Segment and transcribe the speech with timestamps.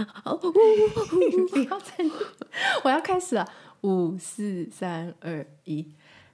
[1.54, 1.92] 你要再，
[2.82, 3.46] 我要开始了，
[3.82, 5.86] 五四三二一。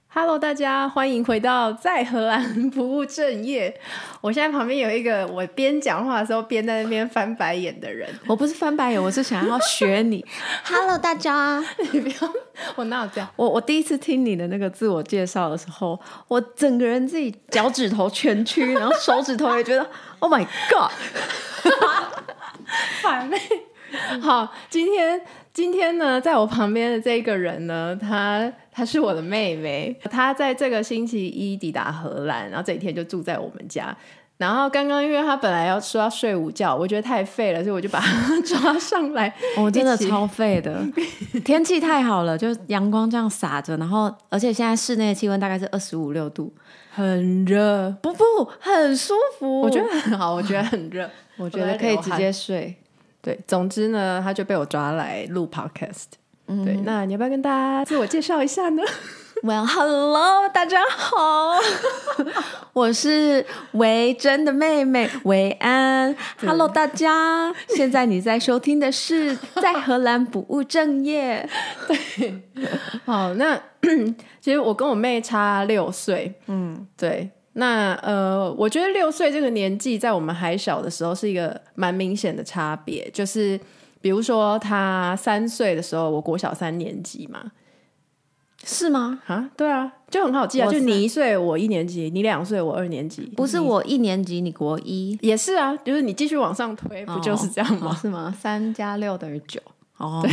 [0.09, 3.79] Hello，大家欢迎回到在荷兰不务正业。
[4.21, 8.09] 我现在旁边有一个我边讲话的时候边在那边翻白眼的人。
[8.25, 10.25] 我不是翻白眼，我是想要学你。
[10.63, 11.61] Hello，大家，
[11.91, 12.33] 你不要，
[12.75, 13.29] 我哪有这样？
[13.35, 15.99] 我我第一次听你的那个自我介绍的时候，
[16.29, 19.87] 我整个人自己脚趾头蜷曲，然后手指头也觉得
[20.19, 20.91] Oh my God，
[23.01, 23.37] 反妹。
[24.21, 25.21] 好，今天。
[25.53, 33.97] 今天呢，在我旁边的这个人呢，她她是我的妹妹，她在这个星期一抵达荷兰，然后这几天就住在我们家。
[34.37, 39.33] 然后刚刚因为她本来要说要睡午觉，我觉得太废了，所以我就把她 抓上来。
[39.57, 40.79] 我真的超废的，
[41.43, 46.53] 天气太好了，就阳光这样洒着，然后而且现在室内的气温大概是二十五六度，
[46.91, 48.23] 很热，不不
[48.59, 52.75] 很舒服，我觉得很好，我觉得很热，我觉得可以直接睡。
[53.21, 56.05] 对，总之呢，他就被我抓来录 podcast。
[56.47, 58.81] 嗯，对，那你要不要跟大家自我介绍一下呢
[59.43, 61.55] ？Well, hello，大家好，
[62.73, 66.15] 我是维珍的妹妹维安。
[66.39, 71.47] Hello，大家，现在你在收听的是在荷兰不务正业。
[71.87, 72.41] 对，
[73.05, 73.59] 好，那
[74.39, 76.33] 其实我跟我妹差六岁。
[76.47, 77.29] 嗯，对。
[77.59, 83.09] 那呃，我觉得六岁这个年纪，在我们还小的时候，是一个蛮明显的差别。
[83.11, 83.59] 就是
[83.99, 87.51] 比如说，他三岁的时候，我国小三年级嘛，
[88.63, 89.23] 是吗？
[89.25, 90.71] 啊，对啊，就很好记啊。
[90.71, 93.23] 就你一岁，我一年级；你两岁，我二年级。
[93.35, 95.75] 不是我一年级，你国一也是啊。
[95.77, 97.89] 就是你继续往上推，不就是这样吗？
[97.91, 98.31] 哦、是吗？
[98.39, 99.59] 三加六等于九。
[99.97, 100.31] 哦，对，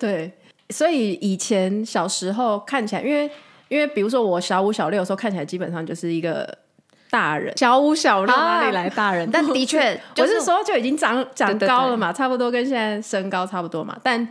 [0.26, 0.32] 对。
[0.70, 3.30] 所以以前小时候看起来，因为。
[3.70, 6.58] 因为比如说我小五小六的时候看起来基本上就是一个
[7.08, 9.26] 大人，小五小六哪里来大人？
[9.28, 13.96] 啊、 但的确，我是说就已经长长高了嘛，差不多跟现在身高差不多嘛。
[14.02, 14.28] 但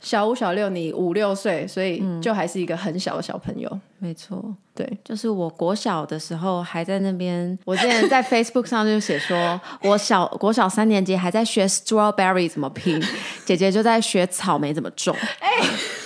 [0.00, 3.68] 小五小六你五六岁，所以就还是一个很小的小朋友。
[3.70, 13.00] 嗯、没错，对，就是我国小的时候还在那边， 我之前在 Facebook 上就写说， 我小国小三年级还在学 strawberry 怎么拼，
[13.44, 15.16] 姐姐就在学草莓怎么种。
[15.38, 15.50] 哎。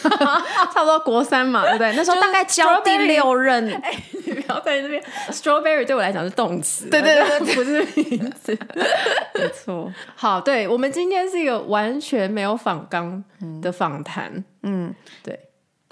[0.73, 1.95] 差不多国三嘛，对不对？
[1.97, 3.69] 那时候大概教第六任。
[3.83, 5.03] 哎、欸，你不要在那边。
[5.31, 7.83] Strawberry 对我来讲是动词，对对对，对， 不是
[8.19, 8.57] 名词。
[9.35, 9.93] 没错。
[10.15, 13.23] 好，对，我们今天是一个完全没有访纲
[13.61, 14.45] 的访谈。
[14.63, 15.39] 嗯，对，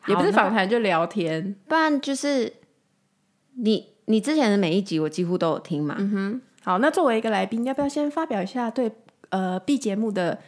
[0.07, 1.55] 也不是访谈，就聊天。
[1.69, 2.53] 不然就是
[3.57, 5.97] 你，你之前的每一集我几乎都有听嘛。
[5.99, 6.43] 嗯哼。
[6.65, 8.91] 好，那作为一个来宾，要不要先发表一下对
[9.29, 10.39] 呃 B 节目的？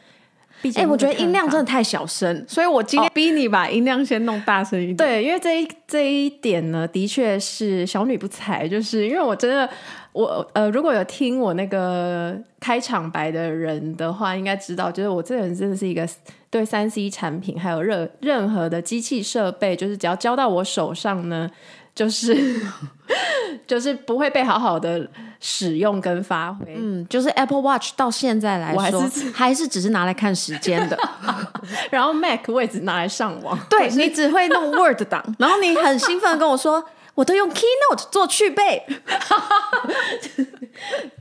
[0.63, 4.97] 哎、欸，我觉得音量真的太小声，所以我今天逼你把音量先弄大声一点。
[4.97, 9.69] 对，因为这一这一点呢，的确是小女不才，就是因为我真的，
[10.13, 16.09] 我呃，如果有听我那个开场白的人的话，应该知道，就是我这个人真的是一个
[16.51, 21.51] 对三 C 产品还有任任何的机器设备，就是只要交到我手上呢。
[21.95, 22.61] 就是
[23.67, 25.09] 就是不会被好好的
[25.41, 30.99] 使用跟发挥，嗯，就是 Apple Watch 到现在来说，我还是还是只是拿来看时间的，
[31.91, 36.83] 然后 Mac 我也只拿来上网，对，你只会弄 Word 档， 然后你很兴奋的跟我说，
[37.15, 38.85] 我都用 Keynote 做去背，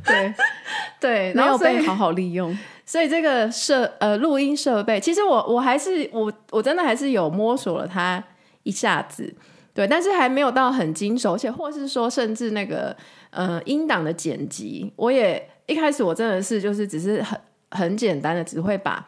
[0.06, 0.34] 对
[1.00, 8.24] 对，没有被好好利用，所以这个设呃录音设备，其实我我还是我我真的还是有摸索了它
[8.64, 9.34] 一下子。
[9.74, 12.96] 对，但是还没有到很精熟，而且或是说，甚至那个
[13.36, 17.40] 呃音档的剪辑，我也一开始我真的是就是只是很
[17.72, 19.06] 很简单的，只会把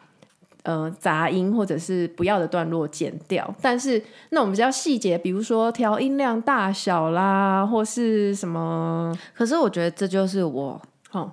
[0.62, 3.54] 呃杂音或者是不要的段落剪掉。
[3.60, 10.80] 但是那种比较细节，比如说调音量大小啦，或是什么，可是我觉得这就是我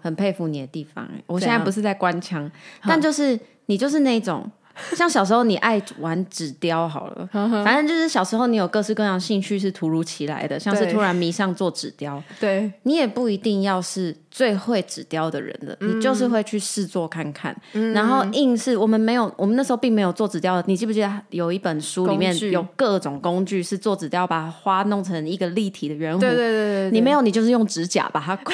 [0.02, 1.08] 很佩服你的地方。
[1.28, 2.50] 我现在不是在官腔，
[2.88, 4.50] 但就是你就是那种。
[4.94, 7.30] 像小时候你爱玩纸雕好了，
[7.64, 28.54] 反正就是小时候你有各式各样兴趣是突如其来的，像是突然迷上做纸雕，对，你也不一定要是最会纸雕的人的，嗯、你就是会去试做看看，嗯、然后硬是我们没有，我们那时候并没有做纸雕的，你记不记得有一本书里面有各种工具是做纸雕，把花弄成一个立体的圆弧，对对对，对，对，你没有，你就是用指甲把它抠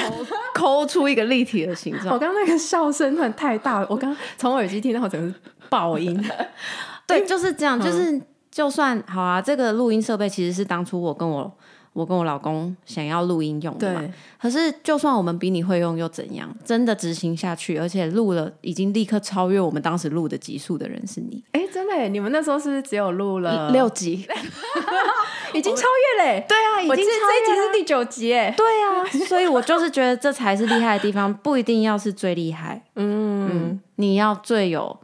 [0.54, 2.14] 抠出一个立体的形 状。
[2.14, 5.34] 我刚刚那个笑声突然太大了，我刚从耳机听到整个。
[5.72, 6.22] 爆音，
[7.08, 8.20] 对，就是这样，就是
[8.50, 11.50] 就算好啊，这个录音设备其实是当初我跟我
[11.94, 14.00] 我跟我老公想要录音用的嘛。
[14.00, 14.12] 对。
[14.38, 16.54] 可是就算我们比你会用又怎样？
[16.62, 21.42] 真的执行下去，而且录了，已经立刻超越我们当时录的集数的人是你。
[21.52, 22.08] 哎，真的？
[22.08, 24.26] 你们那时候是不是只有录了六集？
[25.54, 26.44] 已经超越嘞！
[26.48, 27.06] 对啊，已经超越。
[27.06, 28.54] 这一集是第九集哎。
[28.56, 32.82] 对啊，所以我就是觉得这才是厉害的地方，不一定要是最厉害。
[32.96, 33.50] 嗯。
[33.52, 34.98] 嗯，你要最有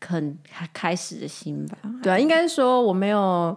[0.00, 0.38] 肯
[0.72, 1.78] 开始的心吧。
[2.02, 3.56] 对啊，应该是说我没有，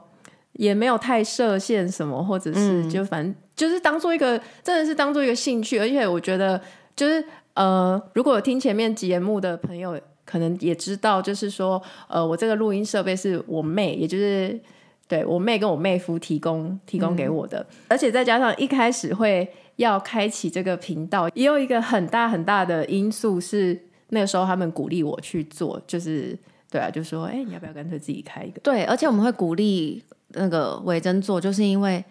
[0.53, 5.79] 也没有太设限什么，或者是就反正就是当做一个，真的是当做一个兴趣。
[5.79, 6.59] 而且我觉得，
[6.95, 7.23] 就是
[7.53, 14.59] 呃，如果有听前面节目的朋友，可能也知道，就是说，呃，我这个录音设备是我妹，也就是
[15.07, 23.77] 对我妹跟我妹夫提供提供给我的，嗯、而且再加上一开始会要开启这个频道，也有一个很大很大的因素是
[24.11, 26.37] 那个时候他们鼓励我去做，就是
[26.69, 28.61] 对啊，就说，哎，你要不要干脆自己开一个？
[28.61, 32.01] 对，而且我们会鼓励那个伟珍做，就是因为。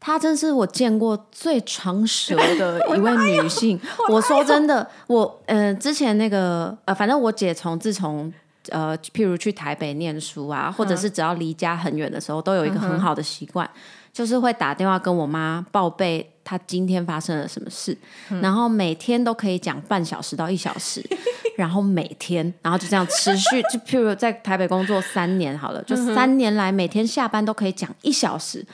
[0.00, 3.76] 她真是我见过最长舌的 一位女性。
[4.08, 8.32] 我，我说真的，我呃之前那个呃，反正我姐从自从
[8.68, 13.80] 呃，譬如去台北念书啊，或者是只要离家很远的时候，都有一个很好的习惯，嗯、
[14.12, 17.94] 就是会打电话跟我妈报备她今天发生了什么事，
[18.30, 21.04] 嗯、然后每天都可以讲半小时到一小时，
[21.58, 28.64] 然后每天，然后就这样持续，就譬如在台北工作三年好了，就三年来每天下班都可以讲一小时，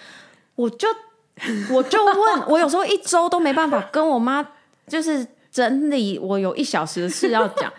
[0.55, 0.87] 我就。
[1.69, 4.41] 我就问， 我有时候一周都没办法跟我妈
[4.87, 7.73] 就是整理我有一小时的事要讲，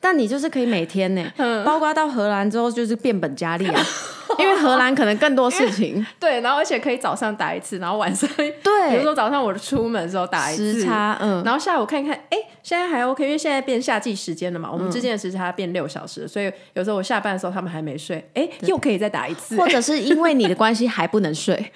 [0.00, 1.32] 但你就是可以每天呢，
[1.64, 3.80] 包括到荷兰之后就是变本加厉啊。
[4.38, 21.72] 因为荷兰可能更多事情， 对，然后而且可以早上打一次，然后晚上 对，比如说早上我出门的时候打一次，时差，嗯，然后下午看一看，哎，现在还 OK，因为现在变夏季时间了嘛，我们之间的时差变六小时，所以有时候我下班的时候他们还没睡，哎，又可以再打一次，或者是因为你的关系还不能睡，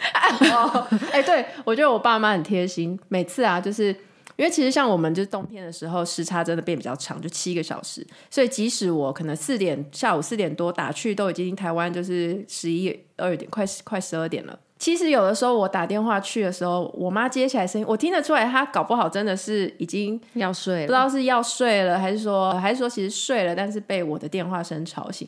[1.11, 3.95] 哎，对，我觉得我爸妈很贴心，每次啊就是。
[4.37, 8.07] 因为其实像我们就是冬天的时候，时差真的变比较长，就七个小时。
[8.31, 14.59] 所以即使我可能四点下午四点多打去，都已经台湾就是十一二点，快快十二点了。
[14.77, 25.27] 其实有的时候我打电话去的时候，我妈接起来声音，我听得出来，她搞不好真的是已经要睡了，不知道是要睡了，还是说还是说其实睡了，但是被我的电话声吵醒。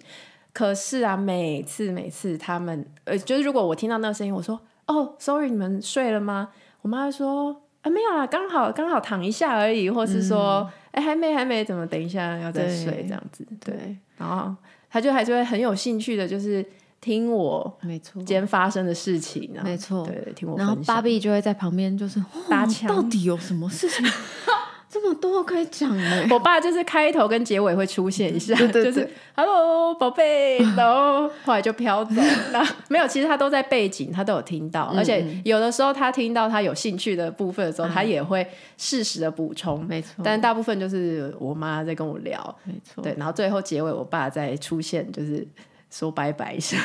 [0.53, 6.49] 可是啊，每次每次他们呃，就是如果我听到那个声音，我说哦，sorry，你们睡了吗？
[6.83, 7.63] 我妈说。
[7.87, 13.47] 啊，没有啦，刚好刚好躺一下而已，或是说，哎、嗯，还没还没，怎么等一下要再睡这样子？
[13.65, 14.53] 对，对，然后
[14.91, 16.67] 他就还是会很有兴趣的，就是
[17.01, 20.59] 听我没错今天发生的事情，没错，对，听我。
[20.59, 24.05] 然后芭比就会在旁边就是搭腔，到底有什么事情？
[24.97, 26.27] 这么多可以讲呢。
[26.33, 32.15] 我爸就是开头跟结尾会出现一下，对对对，就是 “hello 宝贝”，然 后后来就飘走
[32.53, 32.65] 了。
[32.89, 38.47] 没有，其实他都在背景，他都有听到，嗯、而且有的时候他听到他有兴趣的部分的时候，嗯、他也会
[38.79, 39.85] 适时的补充。
[39.85, 43.03] 没错，但大部分就是我妈在跟我聊，没错。
[43.03, 45.47] 对，然后最后结尾我爸再出现，就是
[45.91, 46.79] 说拜拜一下。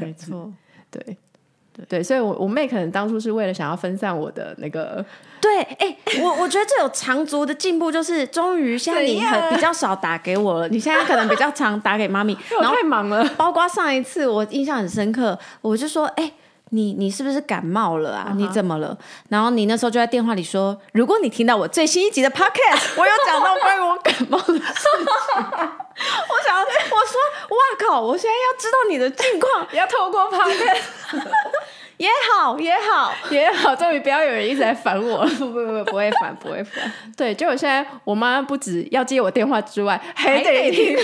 [0.00, 0.50] 没错，
[0.90, 1.16] 对。
[1.86, 5.04] 对，所以我，我我妹可能当初是为了想要分散我的那个，
[5.40, 16.32] 对，哎，我我觉得这有长足的进步，就是终于现在你很比较少打给我了，你现在可能比较常打给妈咪， 然后太忙了，包括上一次我印象很深刻，我就说，哎，
[16.70, 18.36] 你你是不是感冒了啊？Uh huh.
[18.36, 18.96] 你怎么了？
[19.28, 24.60] 然后你那时候就在电话里说，如果你听到我最新一集的 podcast，我有讲到关于我感冒的事情，
[25.06, 27.20] 我想，我说，
[27.50, 30.82] 哇靠，我现在要知道你的近况，要透过 podcast。
[31.98, 35.30] 也好，也好，也好，终于不要有人一直在烦我了。
[35.36, 36.88] 不不不，不会烦，不会烦。
[37.16, 40.96] 对，就我现在，我妈不止要接我电话之外，还得听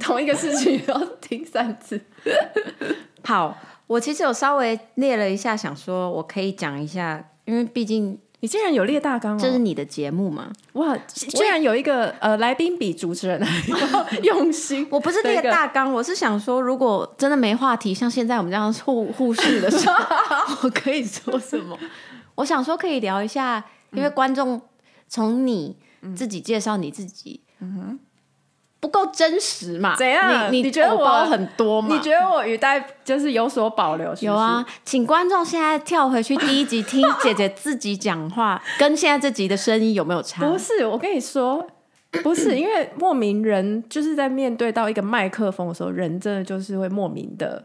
[0.00, 2.00] 同一个事情，要听三次。
[3.22, 3.54] 好，
[3.92, 8.18] 我其实有稍微列了一下，想说我可以讲一下，因为毕竟。
[8.44, 9.38] 你竟然有列大纲哦！
[9.40, 10.50] 这是你的节目吗？
[10.72, 14.84] 哇，居然有一个呃来宾比主持人还 用心。
[14.90, 19.94] 我不是列大纲，我是想说，如果真的没话题，像现在我们这样互互视的时候，
[20.64, 21.78] 我可以说什么？
[22.34, 24.60] 我想说可以聊一下，因为观众
[25.06, 25.76] 从你
[26.16, 28.00] 自己介绍你自己，嗯哼。
[28.82, 29.94] 不够真实嘛？
[29.94, 30.52] 怎样？
[30.52, 31.94] 你你觉得我很多吗？
[31.94, 34.26] 你觉得我语带就是有所保留是是？
[34.26, 40.44] 有啊，请观众现在跳回去第一集听姐姐自己讲话，跟现在这集的声音有没有差？
[40.44, 41.64] 不是，我跟你说，
[42.24, 47.64] 不是，因为莫名人就是在面对到一个麦克风的时候，人真的就是会莫名的，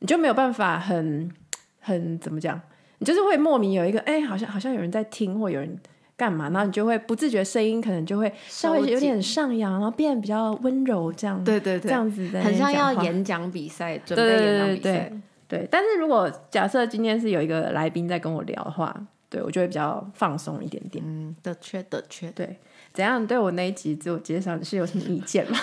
[0.00, 1.30] 你就没有办法很
[1.78, 2.60] 很怎么讲，
[2.98, 5.78] 你就是会莫名有一个哎、欸，好像好像有人在听，或有人。
[6.16, 6.48] 干嘛？
[6.48, 11.44] 然后你就会不自觉，声音可能就会稍微有点上扬，然后变得比较温柔，这样。
[11.44, 15.12] 对对对，这样子的，很像要演讲比赛，准备演讲比赛。
[15.46, 18.94] 对，但是如果假设今天是有一个来宾在跟我聊的话，
[19.28, 21.04] 对我就会比较放松一点点。
[21.06, 22.30] 嗯，的确的确。
[22.30, 22.58] 对，
[22.94, 23.24] 怎样？
[23.26, 25.58] 对我那一集自我介绍你是有什么意见吗？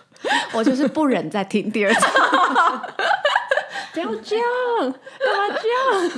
[0.54, 2.00] 我就是不忍再听第二次。
[3.92, 4.44] 不要这样，
[4.80, 4.90] 干
[5.36, 6.10] 嘛这样？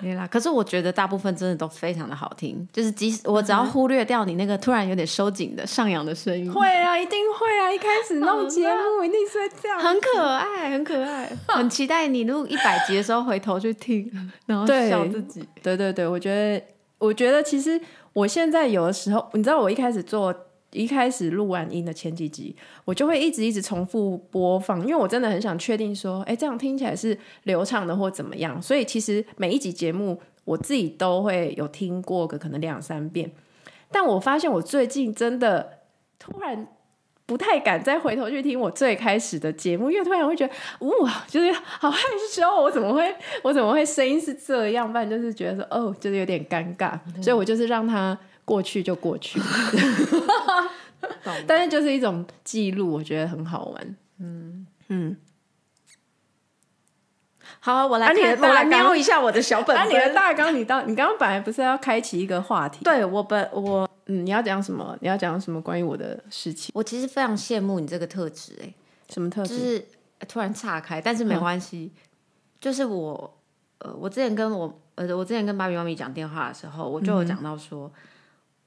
[0.00, 14.10] 对啦，可是我觉得大部分真的都非常的好听，就是即使我只要忽略掉你那个突然有点收紧的上扬的声音，会啊，一定会啊，一开始弄节目一定是会这样，很可爱，很可爱， 很期待你录一百集的时候回头去听，
[14.46, 15.46] 然后笑自己。
[15.62, 16.64] 对对对，我觉得，
[16.98, 17.80] 我觉得其实
[18.12, 20.34] 我现在有的时候，你知道，我一开始做。
[20.72, 28.62] 一开始录完音的前几集，我就会一直一直重复播放，因为我真的很想确定说，哎，这样听起来是流畅的或怎么样。
[28.62, 33.30] 所以其实每一集节目，我自己都会有听过个可能两三遍。
[33.90, 35.80] 但我发现我最近真的
[36.20, 36.68] 突然
[37.26, 41.98] 不太敢再回头去听我最开始的节目，因为突然会觉得，哇，就是好害
[42.32, 43.12] 羞，我怎么会，
[43.42, 44.86] 我怎么会声音是这样？
[44.86, 48.16] 不然就是觉得说，哦，就是有点尴尬，所以我就是让他。
[48.44, 49.40] 过去就过去，
[51.46, 53.96] 但是就是一种记录，我觉得很好玩。
[54.18, 55.16] 嗯嗯，
[57.60, 59.88] 好，我来看，我来瞄一下我的小本本。
[59.88, 62.84] 你的大纲，你到你刚刚本来不是要开启一个话题？
[62.84, 64.96] 对我本我嗯，你要讲什么？
[65.00, 66.70] 你要讲什么关于我的事情？
[66.74, 68.74] 我其实非常羡慕你这个特质，哎，
[69.08, 69.56] 什么特质？
[69.56, 69.86] 就是
[70.28, 71.92] 突然岔开，但是没关系。
[72.60, 73.38] 就是我
[73.78, 77.90] 呃，我之前跟我呃，我之前跟芭比妈咪讲电话的时候，我就有讲到说。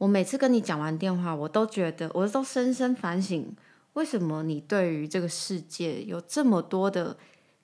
[0.03, 3.55] 我每次跟你讲完电话，我都觉得，我都深深反省，
[3.93, 7.15] 为什么你对于这个世界有这么多的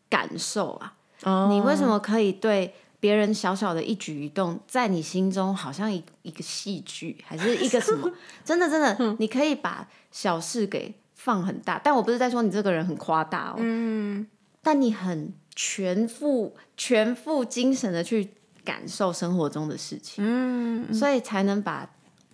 [0.09, 1.49] 感受啊？Oh.
[1.51, 8.09] 你为什么可以对别人小小的一举一动，在你心中好像一一个戏剧，还是一个什么？
[8.45, 11.77] 真的，真的，你可以把小事给放很大。
[11.83, 14.25] 但我不是在说你这个人很夸大哦，嗯，
[14.63, 18.29] 但你很全副全副精神的去
[18.63, 21.89] 感受生活中的事情，嗯，所以才能把。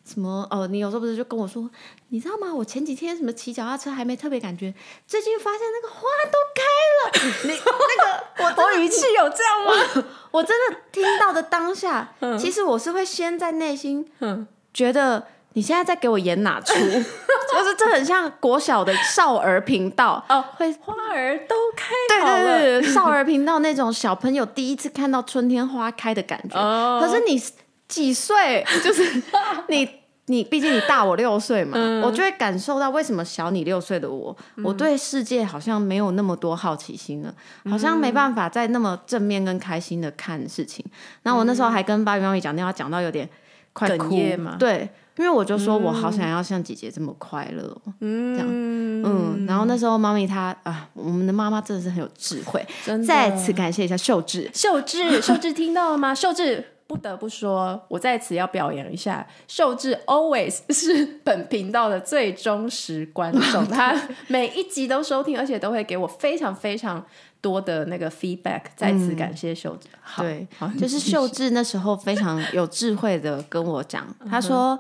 [0.06, 0.68] 什么哦？
[0.68, 1.68] 你有时候不是就跟我说，
[2.10, 2.54] 你知道吗？
[2.54, 4.72] 我前几天什么骑脚踏车还没特别感觉，
[5.08, 6.64] 最近发现那个花都开
[7.02, 7.34] 了。
[7.44, 9.74] 你那个我我语气有这样吗？
[9.96, 10.04] 我？
[10.40, 14.08] 我真的听到的当下， 其实我是会先在内心
[14.74, 16.74] 觉得你现在在给我演哪出？
[16.80, 26.60] 就是这很像国小的少儿频道哦，会花儿都开好了，对对对，少儿频道那种小朋友第一次看到春天花开的感觉。
[26.60, 27.42] 哦，可是你。
[27.88, 28.66] 几岁？
[28.84, 29.22] 就是
[29.70, 29.88] 你，
[30.26, 40.84] 你毕竟你大我六岁嘛，嗯、我就会感受到为什么小你六岁的我，嗯、我对世界好像没有那么多好奇心了，嗯、好像没办法再那么正面跟开心的看事情。
[41.24, 43.30] 那、嗯、我那时候还跟芭比妈咪讲电话，讲到有点
[43.72, 44.16] 快哭。
[44.38, 52.66] 嘛，对，因为我就说我好想要像姐姐这么快乐，嗯，这样，嗯，然后那时候妈咪她啊，我们的妈妈真的是很有智慧，
[53.06, 56.16] 再次感谢一下秀智，秀智，秀智听到了吗？
[56.16, 56.72] 秀智。
[56.88, 67.04] 不得不说，我在此要表扬一下秀智，always 是本频道的最忠实观众， 他每一集都收听，而且都会给我非常非常
[67.42, 68.62] 多的那个 feedback。
[68.76, 69.88] 再次感谢秀智。
[70.20, 74.80] 嗯、对，就是秀智那时候非常有智慧的跟我讲，他说：“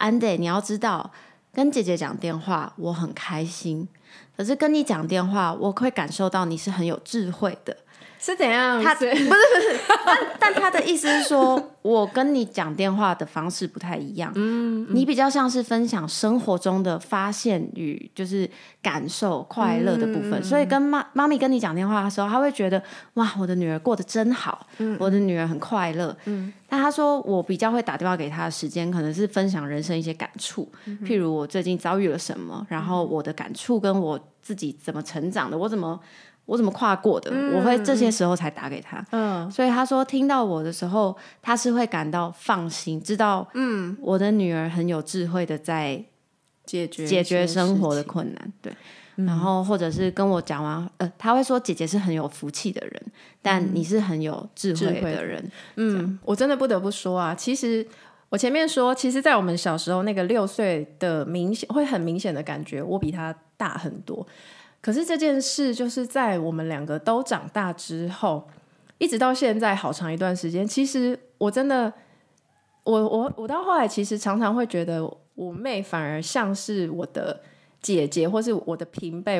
[0.00, 1.10] 安德，你要知道，
[1.52, 3.86] 跟姐姐讲电话我很开心，
[4.34, 7.76] 可是跟你讲电话，我会感受到你是很有智慧的。”
[8.20, 8.82] 是怎样？
[8.82, 14.30] 他不是不是，但但他的意思是说，我跟你讲电话的方式不太一样。
[14.34, 18.48] 嗯，嗯，你比较像是分享生活中的发现与就是
[18.82, 22.82] 感受快乐的部分，嗯、所以跟妈妈咪跟你讲电话的时候，他会觉得
[23.14, 26.14] 哇，我的女儿过得真好，嗯、我的女儿很快乐。
[26.26, 35.98] 嗯，但他说我比较会打电话给他的时间，可能是分享人生一些感触，嗯、譬如我最近遭遇了什么，然后我的感触跟我自己怎么成长的，我怎么。
[36.50, 37.30] 我怎么跨过的？
[37.32, 39.06] 嗯、我会这些时候才打给他。
[39.12, 46.02] 嗯，所以他说听到我的时候，他是会感到放心，知道嗯，我的女儿很有智慧的在
[46.66, 48.52] 解决解决生活的困难。
[48.60, 48.72] 对，
[49.14, 53.02] 嗯、然后或者是跟我讲完，呃，他会说姐姐是很有福气的人，
[53.40, 55.48] 但你是很有智慧的人。
[55.76, 57.86] 嗯，我真的不得不说啊，其实
[58.28, 64.26] 我前面说，其实，在我们小时候那个六岁的明显会很明显的感觉，我比他大很多。
[64.80, 68.48] 可是这件事就是在我们两个都长大之后，
[68.98, 70.66] 一直到现在好长一段时间。
[70.66, 71.92] 其实我真的，
[72.84, 77.40] 我我我到后来其实常常会觉得，我妹反而像是我的
[77.82, 79.38] 姐姐，或是我的平辈。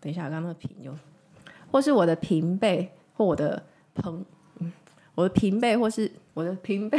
[0.00, 0.94] 等一下，刚刚那个平又，
[1.70, 3.62] 或是我的平辈，或我的
[3.94, 4.24] 朋，
[5.18, 6.96] 我的平辈，或是我的平辈。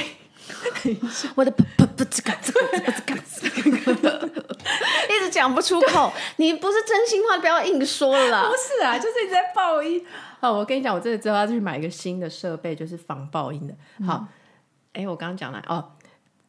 [1.35, 4.29] 我的不不不，这个这个这个这个，
[5.09, 6.11] 一直讲不出口。
[6.35, 8.49] 你不是真心话，不要硬说了。
[8.49, 10.05] 不是啊，就是一直在爆音。
[10.41, 13.73] 好，我跟你讲，我这个之后要去买一个新的设备，就是防爆音的。
[14.05, 14.27] 好，
[14.91, 15.93] 哎、嗯欸，我刚刚讲了哦，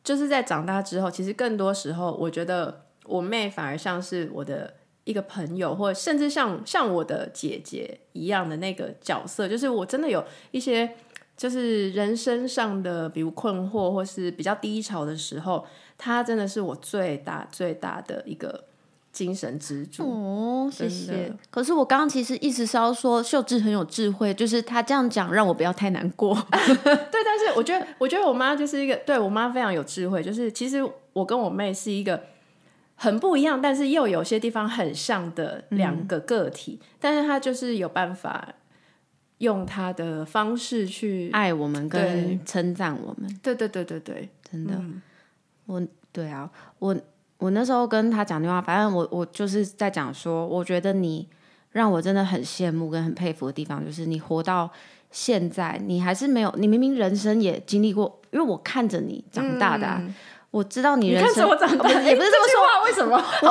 [0.02, 4.74] 就是在长大之后，其实更多时候，我觉得我妹反而像是我的
[5.04, 10.96] 一个朋友，或者甚至像像我的姐姐一样的那个角色，就是我真的有一些。
[11.40, 15.64] 就是人生上的，比如困惑或是比较低潮的时候，
[15.96, 18.64] 他真的是我最大最大的一个
[19.10, 20.02] 精神支柱。
[20.02, 21.32] 哦，谢谢。
[21.48, 26.34] 可是我刚刚其实意思是要说，秀智很有智慧，就是他这样讲让我不要太难过。
[26.52, 32.22] 对，但是我觉得，我觉得我妈就是一个，对，我妈非常有智慧，就是其实我跟我妹是一个
[32.96, 38.56] 很不一样，但是又有些地方很像的两个个体，嗯、但是她就是有办法。
[39.40, 43.38] 用他的方式去爱我们，跟称赞我们。
[43.42, 44.72] 对对对对对，真的。
[44.76, 45.02] 嗯、
[45.66, 45.82] 我
[46.12, 46.96] 对啊，我
[47.38, 51.28] 我那时候跟他讲电话，反正我我就是在讲说，我觉得你
[51.72, 54.70] 让我真的很羡慕跟很佩服的地方，就是你活到
[55.10, 59.98] 现在，你还是没有，你明明人生也经历过，因为我看着你长大的、啊。
[60.00, 60.14] 嗯
[60.50, 63.22] 我知道你人生，我长大也不是这么说话，为什么？
[63.42, 63.50] 我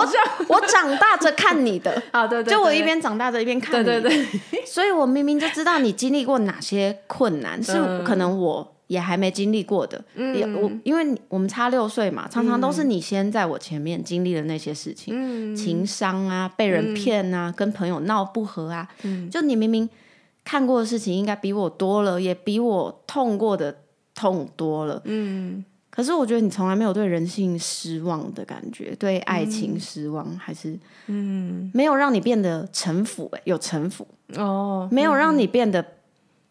[0.56, 2.02] 我长大着看你的。
[2.12, 10.04] 啊，对对，就我一边长大着一边看你，对对对， 所以我明明就知道你经历过哪些困难，是可能我也还没经历过的。
[10.16, 18.86] 嗯，我因为我们差六岁嘛，常常都是你先在我前面经历的那些事情，情商啊，被人骗啊，跟朋友闹不和啊，
[19.32, 19.90] 就你明明
[20.44, 23.78] 看过的事情应该比我多了，也比我痛过的
[24.14, 25.64] 痛多了，嗯。
[25.90, 30.78] 可是我觉得你从来没有对人性失望的感觉，对爱情失望，嗯、还是
[31.08, 35.84] 嗯，没有让你变得城府，哎，有城府哦，没有让你变得，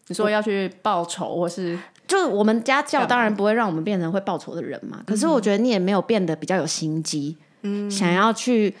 [0.07, 5.01] 你说要去报仇，或是就是我们家教当然不会让我们变成会报仇的人嘛。
[5.07, 8.75] 可是我觉得你也没有变得比较有心机，嗯，想要去。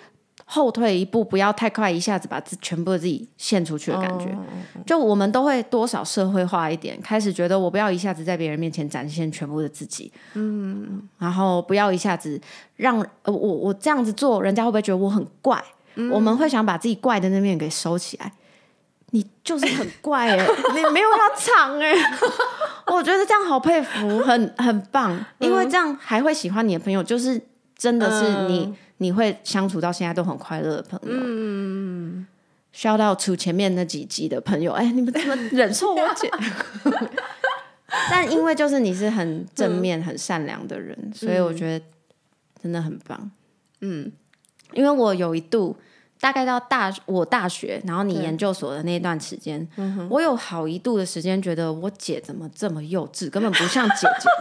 [0.51, 4.25] 后退一步，不要太快，一下子把自全部的自己献出去的感觉。
[4.25, 4.83] Oh.
[4.83, 10.11] 就我们都会多少社会化一点，开始觉得我不要一下子在别人面前展现全部的自己。
[10.33, 12.41] 嗯，然后不要一下子
[12.77, 15.63] 让呃我我这样子做，人家会不会觉得我很怪？
[15.93, 18.33] 嗯、我们会想把自己怪的那面给收起来。
[19.11, 22.01] 你就是很怪哎、欸，你没有要藏哎、欸。
[22.91, 27.39] 我觉得这样好佩服，很很棒，因为这样还会喜欢你的朋友，就是
[27.77, 28.63] 真的是你。
[28.65, 32.27] 嗯你会相处到现在都很快乐的朋友，嗯
[32.73, 36.29] ，shout out to 前面那几集的朋友，哎，你们怎么忍受我姐？
[38.11, 41.85] 但因为就是你是很正面、很善良的人，嗯、所以我觉得
[42.61, 43.31] 真的很棒。
[43.81, 44.11] 嗯，
[44.73, 45.75] 因为我有一度
[46.19, 54.29] 大概到大我大学，然后你研究所的那段时间，嗯、我有好一度的时间觉得我姐怎么这么幼稚，根本不像姐姐。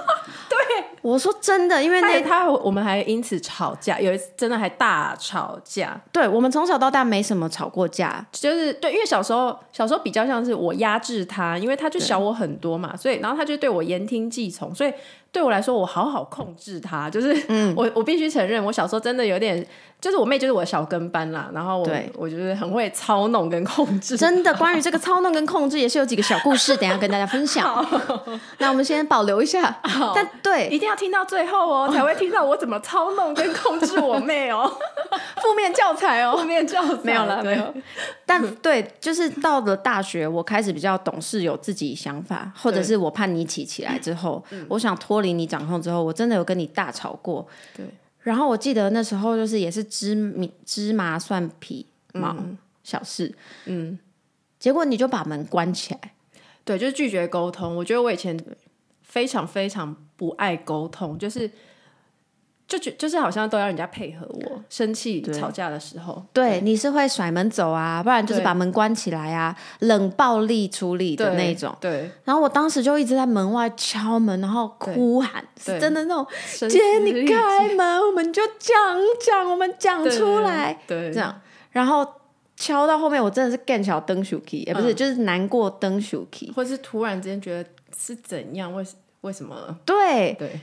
[1.02, 6.00] 我说真的，因为那他我们还因此吵架，有一次真的还大吵架。
[6.12, 14.92] 对，我们从小到大没什么吵过架，就是对，因为小时候小时候比较像是我压制他，因为他就小我很多嘛，所以然后他就对我言听计从，所以
[15.30, 17.28] 对我来说我好好控制他，就是
[17.76, 19.66] 我、嗯、我必须承认，我小时候真的有点。
[20.00, 21.50] 就是我妹，就是我的小跟班啦。
[21.52, 24.16] 然后我，我就是很会操弄跟控制。
[24.16, 27.84] 真的，关于这个操弄跟控制，也是有几个小故事，等一下跟大家分享。
[28.58, 29.80] 那我们先保留一下。
[30.14, 34.72] 但对，一定要听到最后哦，才会听到我怎么操弄跟控制我妹哦。
[35.42, 37.74] 负面教材哦，负面教材没有了，没有。
[38.24, 47.44] 但对，就是到了大学，我开始比较懂事，有自己想法，或者是我叛逆期起来之后，我想脱离你掌控之后，我真的有跟你大吵过。
[47.76, 47.84] 对。
[48.28, 52.36] 然后我记得那时候就是也是芝麻芝麻蒜皮毛
[52.84, 53.98] 小事，嗯，
[54.58, 56.14] 结果你就把门关起来，
[56.64, 57.74] 对，就是拒绝沟通。
[57.76, 58.38] 我觉得我以前
[59.02, 61.50] 非常非常不爱沟通，就是。
[62.68, 71.74] 就就就是好像都要人家配合我，生气吵架的时候，对，对你是会甩门走啊，不然就是把门关起来啊，冷暴力处理的那种。
[71.80, 71.90] 对。
[71.90, 76.26] 对然后我当时就一直在门外敲门，然后哭喊，是真的那种
[76.68, 78.74] 姐，你开门，我们就讲
[79.26, 81.40] 讲，我们讲出来，对，对这样。
[81.70, 82.06] 然后
[82.54, 88.74] 敲到后面，我真的是更小灯 shuki，也不是，嗯、就是难过灯 shuki，或是突然之间觉得是怎样？
[88.74, 88.84] 为
[89.22, 89.74] 为什么？
[89.86, 90.48] 对对。
[90.48, 90.60] 对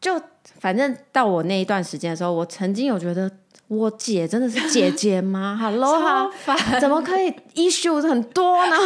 [0.00, 0.20] 就
[0.60, 3.30] 反正到我那一段时间的时候，我曾经有觉得
[3.66, 5.56] 我姐真的是姐姐吗？
[5.60, 6.30] Hello 哈，
[6.80, 8.76] 怎么可以 issue 很多呢？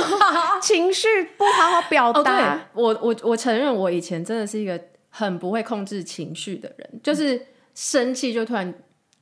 [0.61, 2.61] 情绪不好好表达。
[2.75, 8.73] Oh, 我我我承认，我以前真的是一个很不会控制情绪的人，就是生气就突然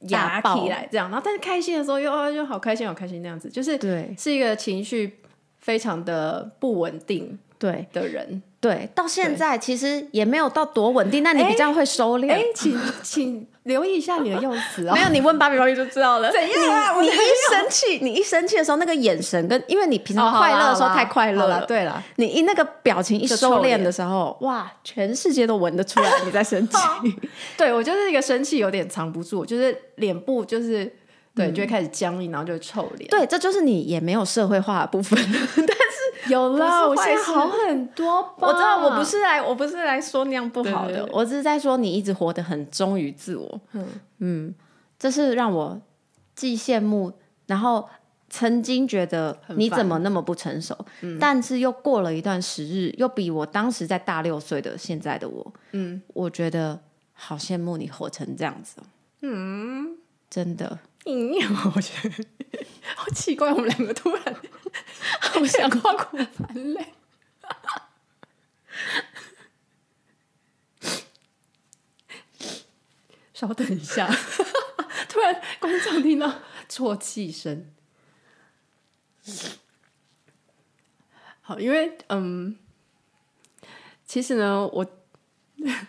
[0.09, 5.19] 压起来这样，然后但是开心的时候又又好开心好开心那样子，就是对，是一个情绪
[5.59, 8.43] 非常的不稳定对的人。
[8.59, 12.31] 对，到现在其实也没有到多稳定，那你比较会收敛。
[12.31, 14.93] 哎，请 请留意一下你的用词哦。
[14.97, 16.29] 没有，你问芭比芭比就知道了。
[16.33, 17.01] 怎样啊？
[17.01, 17.11] 你一
[17.51, 21.65] 生气，你一生气的时候，那个眼神跟因为你平常快乐的时候太快乐了。
[21.65, 26.77] 对了，你一那个表情一收敛的时候，哇，全世界都闻得出来你在生气。
[27.57, 30.93] 对，我就是一个生气有点藏不住，就是脸部就是
[31.35, 33.09] 对，就会开始僵硬，然后就会臭脸。
[33.09, 35.19] 对，这就是你也没有社会化的部分。
[36.29, 38.49] 有啦，我现在好很多吧。
[38.49, 43.61] 我知道，我不是来，我不是来说那样不好的，我只是在说你一直活得很忠于自我。
[43.73, 43.87] 嗯
[44.19, 44.55] 嗯，
[44.99, 45.81] 这是让我
[46.35, 47.13] 既羡慕，
[47.47, 47.89] 然后
[48.29, 56.81] 曾经觉得你怎么那么不成熟，嗯、但是又过了一段时日，又比我当时在大六岁的现在的我，嗯，我觉得
[57.13, 58.77] 好羡慕你活成这样子。
[59.23, 59.97] 嗯，
[60.29, 60.79] 真的。
[61.07, 61.33] 嗯，
[61.75, 62.15] 我觉得
[62.95, 64.23] 好奇怪，我们两个突然
[65.21, 66.95] 好像跨苦烦累。
[73.33, 74.07] 稍等一下，
[75.09, 77.73] 突然观众听到啜泣声。
[81.41, 82.59] 好，因为嗯，
[84.05, 84.87] 其实呢，我。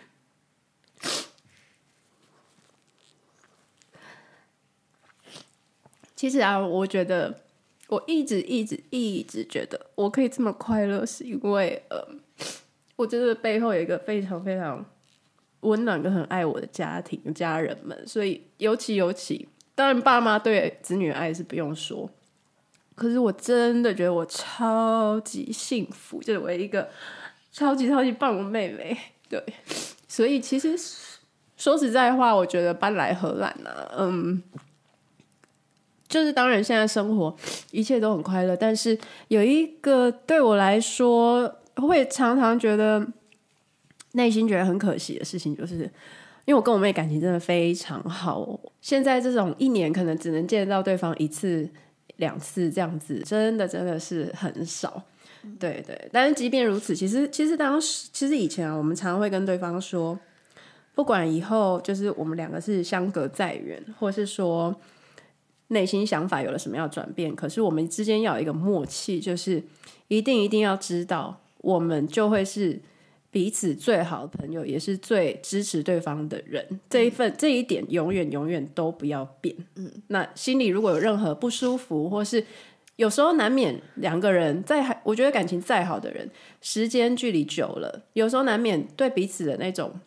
[6.14, 7.41] 其实啊，我觉得
[7.92, 12.02] 我一直一直一直觉得我可以这么快乐，是因为呃，
[12.96, 14.82] 我觉得背后有一个非常非常
[15.60, 22.08] 温暖跟很爱我的家庭家人们，所以尤其尤其，当然爸妈对子女的爱是不用说，
[22.94, 26.88] 可是我真的觉得我超级幸福，就是我一个
[27.52, 28.96] 超级超级棒的妹妹，
[29.28, 29.38] 对，
[30.08, 30.74] 所以其实
[31.58, 34.42] 说实在话，我觉得搬来荷兰呢、嗯。
[36.12, 37.34] 就是当然，现在生活
[37.70, 38.96] 一切都很快乐，但是
[39.28, 43.02] 有一个对我来说会常常觉得
[44.12, 45.76] 内心觉得很可惜的事情，就是
[46.44, 51.66] 因为我跟我妹感情真的非常好，现在这种一年可能只能见到对方一次
[52.18, 55.02] 两次这样子，真的真的是很少。
[55.58, 60.18] 对对，但是即便如此，其实其实当时其实以前啊，我们常常会跟对方说，
[60.94, 64.76] 不管以后就是我们两个是相隔再远，或是说。
[65.72, 67.34] 内心想法有了什么样转变？
[67.34, 69.62] 可是我们之间要有一个默契，就是
[70.08, 72.78] 一定一定要知道，我们就会是
[73.30, 76.80] 彼此最好的朋友，也是最支持对方的人。
[76.90, 79.56] 这一份这一点永远永远都不要变。
[79.76, 82.44] 嗯，那心里如果有任何不舒服，或是
[82.96, 86.30] 有时候难免两个人在，我觉得感情再好的人，
[86.60, 89.98] 时间距离久了，有时候难免对彼此的那种，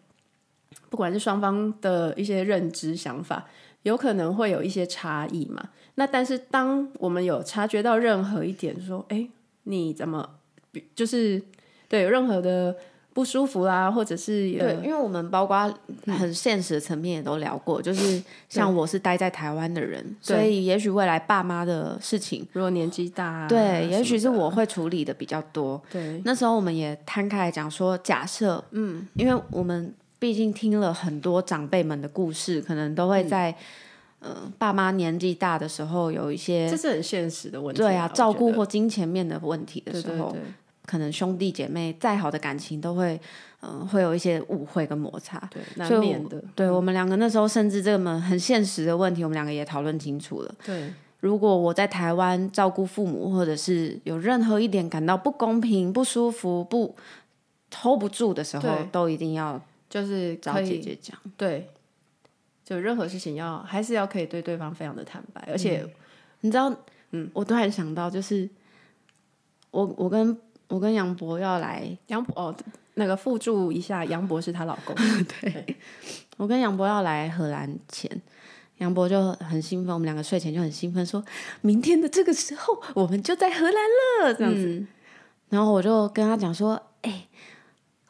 [0.92, 3.48] 不管是双方的一些认知想法。
[3.86, 5.64] 有可能会有一些差异嘛？
[5.94, 9.28] 那但是当我们有察觉到任何一点，说，哎，
[9.64, 10.28] 你怎么
[10.96, 11.40] 就是
[11.88, 12.76] 对有任何的
[13.14, 15.72] 不舒服啦，或者是对，因为我们包括
[16.08, 25.80] 很现实的层面也都聊过，嗯、就是像我是待在台湾的人，所以也许未来爸妈的事情，如果年纪大、啊，对，也许是我会处理的比较多。
[25.92, 29.94] 对，那时候我们也摊开来讲说，假设，嗯，因为我们。
[30.18, 33.52] 毕竟听了很多长辈们的故事，可能都会在
[34.22, 37.82] 嗯、呃、爸妈年纪大的时候有一些，这是很现实的问题。
[37.82, 40.42] 对啊，照顾或金钱面的问题的时候，对对对，
[40.86, 43.20] 可能兄弟姐妹再好的感情都会
[43.62, 46.42] 嗯、呃、会有一些误会跟摩擦，对，难免的。
[46.56, 50.56] 对，我们两个那时候甚至这么很现实的问题，我们两个也讨论清楚了。
[50.66, 56.96] 对，如果我在台湾照顾父母，或者是有任何一点感到不公平、不舒服、不
[57.76, 59.62] hold 不住的时候，都一定要。
[59.96, 61.70] 就是找姐姐讲，对，
[62.66, 65.92] 就任何事情要还是要可以对对方非常的坦白，而且、嗯、
[66.42, 66.70] 你知道，
[67.12, 68.50] 嗯，我突然想到，就是
[69.72, 72.54] 我我跟我跟杨博要来，杨博哦，
[72.96, 74.94] 那个附注一下，杨博是她老公，
[75.40, 75.78] 对，对。
[76.36, 78.22] 我跟杨博要来荷兰前，
[78.80, 81.24] 杨博就很兴奋，我们两个睡前就很兴奋，说
[81.62, 84.88] 明天的这个时候我们就在荷兰了，这样子，嗯、
[85.52, 87.28] 然后我就跟他讲说，哎、欸。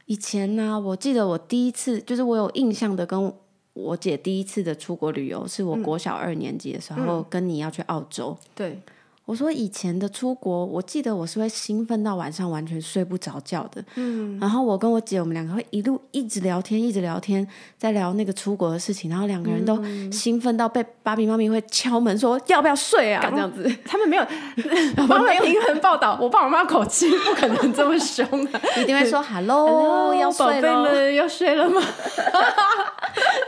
[0.05, 3.33] 以前呢、啊，我记得我第一次就是我有印象的，跟
[3.73, 8.37] 我姐第一次的出国旅游，是我国小二年级的时候，嗯、跟你要去澳洲。
[8.53, 8.79] 对。
[9.25, 13.83] 我说以前的出国，我记得我是会兴奋到晚上完全睡不着觉的。
[13.95, 19.09] 嗯，然后我跟我姐，我们两个会一路一直聊天，一直聊天，在聊那个出国的事情。
[19.09, 23.25] 然后两个人都兴奋到被芭比妈咪会敲门说要不要睡啊？
[23.27, 24.23] 这样子， 他们没有，
[24.95, 26.17] 他们平衡报道。
[26.21, 31.81] 我爸我妈口气不可能这么凶啊， 一定会说 “hello”，要睡了，宝贝们要睡了吗？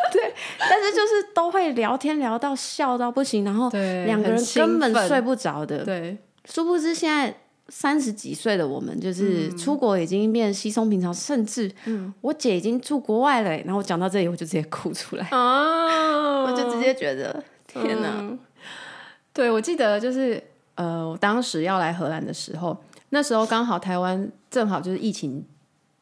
[0.13, 5.83] 对，但是就是都会聊天聊到笑到不行，然后两个人根本睡不着的。
[5.83, 7.35] 对，殊不知现在
[7.69, 11.71] 三十几岁的我们，就是出国已经变稀松平常，嗯、甚至
[12.21, 13.49] 我姐已经住国外了。
[13.59, 15.27] 然后我讲到这里，我就直接哭出来。
[15.31, 18.09] 哦， 我就直接觉得天哪！
[18.19, 18.39] 嗯、
[19.33, 20.41] 对，我记得就是
[20.75, 22.77] 呃，我当时要来荷兰的时候，
[23.09, 25.45] 那时候刚好台湾正好就是疫情，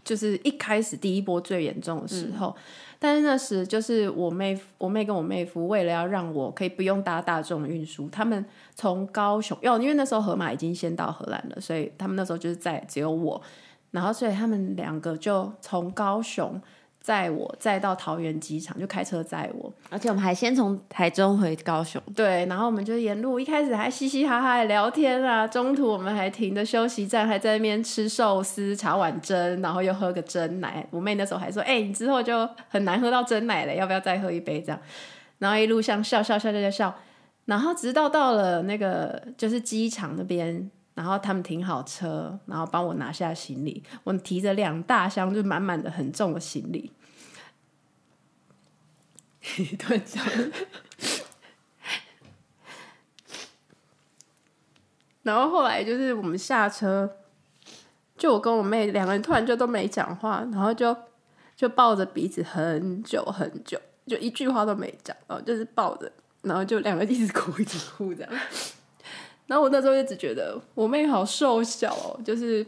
[0.04, 2.48] 就是一开始第一波最严重的时候。
[2.48, 2.62] 嗯
[3.06, 13.40] 但是那时就是我妹，我妹跟我妹夫为了要让我可以不用搭大众运输，他们从高雄，因为那时候河马已经先到荷兰了，所以他们那时候就是在只有我，
[13.92, 16.60] 然后所以他们两个就从高雄。
[17.06, 22.02] 载我载到桃园机场，就开车载我，而且我们还先从台中回高雄。
[22.16, 30.84] 对，然后我们就沿路一开始还嘻嘻哈哈聊天啊，中途我们还停的休息站，还在那边吃寿司、茶碗蒸，然后又喝个蒸奶。
[30.90, 34.82] 我妹那时候还说：“哎、欸，你之后就很难喝到珍奶了，要不要再喝一杯？”这样，
[35.38, 36.96] 然后一路上笑笑笑笑笑笑，
[37.46, 40.72] 然后直到到了那个就是机场那边。
[40.96, 43.84] 然后他们停好车，然后帮我拿下行李。
[44.06, 46.90] 我提着两大箱，就满满的很重的行李。
[49.78, 50.24] 突然讲，
[55.24, 57.18] 然后后来就是我们下车，
[58.18, 60.96] 就我跟我妹两个人突然就都没讲话，然后就
[61.56, 68.32] 就抱着鼻子很久很久，就一句话都没讲，然后就是抱着，然后就两个一直哭一直哭这样。
[69.48, 72.66] 然后我那时候就只觉得我妹好瘦小哦，就是因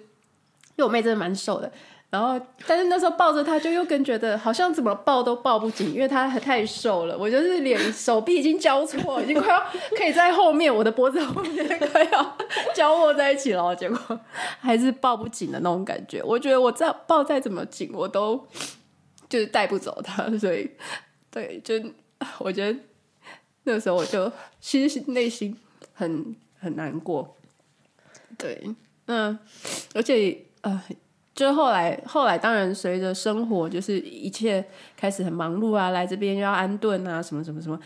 [0.78, 1.72] 为我妹真的蛮瘦的。
[2.10, 7.18] 然后，但是那时候抱着他，就又更觉得好像怎么抱都抱不紧，因为她太瘦了。
[7.18, 9.60] 我就是脸手臂已经交错，已经快要
[9.98, 12.38] 可以在后面，我的脖子后面快要
[12.74, 13.76] 交握在一起了。
[13.76, 14.20] 结果
[14.60, 16.24] 还是抱不紧的那种感觉。
[16.24, 18.48] 我觉得我再抱再怎么紧，我都
[19.28, 20.30] 就是带不走他。
[20.38, 20.70] 所以，
[21.30, 21.76] 对，就
[22.40, 22.80] 我觉得
[23.64, 25.58] 那时候我就其实内心
[25.94, 26.36] 很。
[26.60, 27.38] 很难过，
[28.36, 28.60] 对，
[29.06, 29.38] 嗯，
[29.94, 30.82] 而且呃，
[31.38, 37.80] 就后来后来，当然随着生活，就是一切开始很忙碌啊，来这边又要安顿啊，什么什么什么，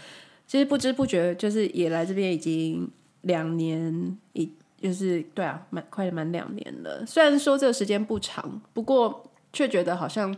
[0.47, 2.89] 其实不知不觉就是也来这边已经
[3.23, 4.49] 两年，一
[4.81, 7.05] 就是对啊，蛮快满两年了。
[7.05, 10.33] 虽然说这个时间不长，不过却觉得好像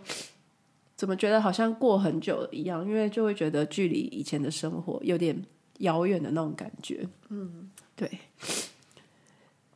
[0.95, 5.39] 怎么觉得好像过很久了一样，因为就会觉得距离以前的生活有点
[5.77, 7.69] 遥远的那种感觉，嗯。
[7.95, 8.09] 对，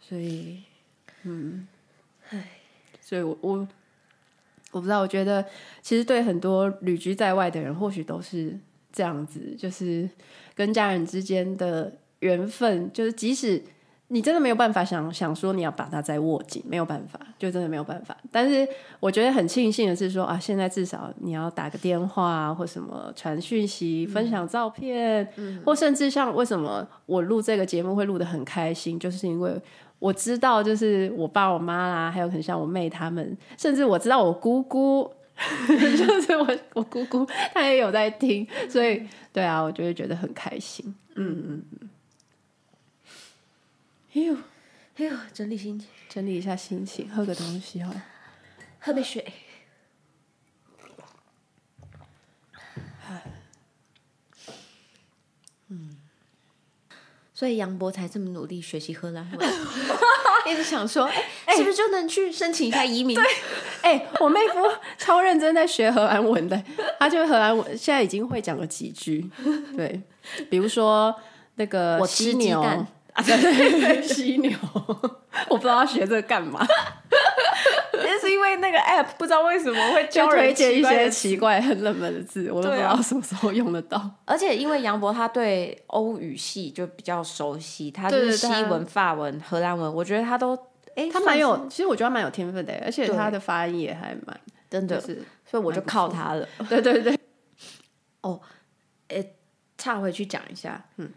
[0.01, 0.63] 所以，
[1.21, 1.67] 嗯，
[2.29, 2.49] 唉，
[3.07, 3.67] 所以我我
[4.71, 5.45] 我不知道，我觉得
[5.81, 8.59] 其实对很多旅居在外的人，或许都是
[8.91, 10.09] 这样子，就是
[10.53, 13.63] 跟家人之间的缘分，就是即使。
[14.09, 18.15] 你真的没有办法想想说你要把它再握紧，没有办法，就真的没有办法。
[18.31, 18.65] 但是
[19.01, 29.61] 我觉得很庆幸的是说啊，现在至少你要打个电话或什么传讯息、分享照片，嗯、或甚至像为什么我录这个节目会录得很开心，就是因为
[29.99, 35.11] 我知道，就是我爸、我妈啦，还有很像我妹他们，甚至我知道我姑姑，
[35.67, 40.95] 就是我我姑姑，她也有在听，所以对啊，我就会觉得很开心。
[41.15, 41.89] 嗯嗯嗯。
[44.13, 44.35] 哎呦，
[44.97, 47.91] 哎呦，整理心情，整理一下心情，喝个东西哈，
[48.79, 49.25] 喝杯水。
[55.69, 55.96] 嗯，
[57.37, 59.49] 所以杨博才这么努力学习荷兰文，
[60.51, 63.13] 一直想说，哎、欸，是不是就能去申请一下移民？
[63.15, 63.23] 对，
[63.83, 64.55] 哎、欸，我妹夫
[64.97, 66.59] 超认真在学荷兰文的，
[66.99, 69.29] 他就荷兰文现在已经会讲了几句，
[69.77, 70.01] 对，
[70.49, 71.13] 比如说
[71.57, 72.87] 那个我吃鸡蛋。
[74.03, 74.51] 犀牛，
[75.49, 77.17] 我不知道他学这个干嘛，也
[78.27, 84.11] 是因为那个 app 不知道为什么会教推荐一些奇怪、很冷门的字，我都不知道什么时候用得到。
[84.25, 90.53] 而且因为杨博他对欧语系就比较熟悉，他就是西文、法文、荷兰文，我觉得他都
[90.95, 96.47] 哎，他蛮有，其实我觉得他蛮有天分的，而且他的发音也还蛮真的，是，所以我就靠他了。
[96.67, 97.17] 对 对对，
[98.21, 98.41] 哦，
[99.07, 99.25] 哎，
[99.77, 101.09] 岔回去讲一下，嗯。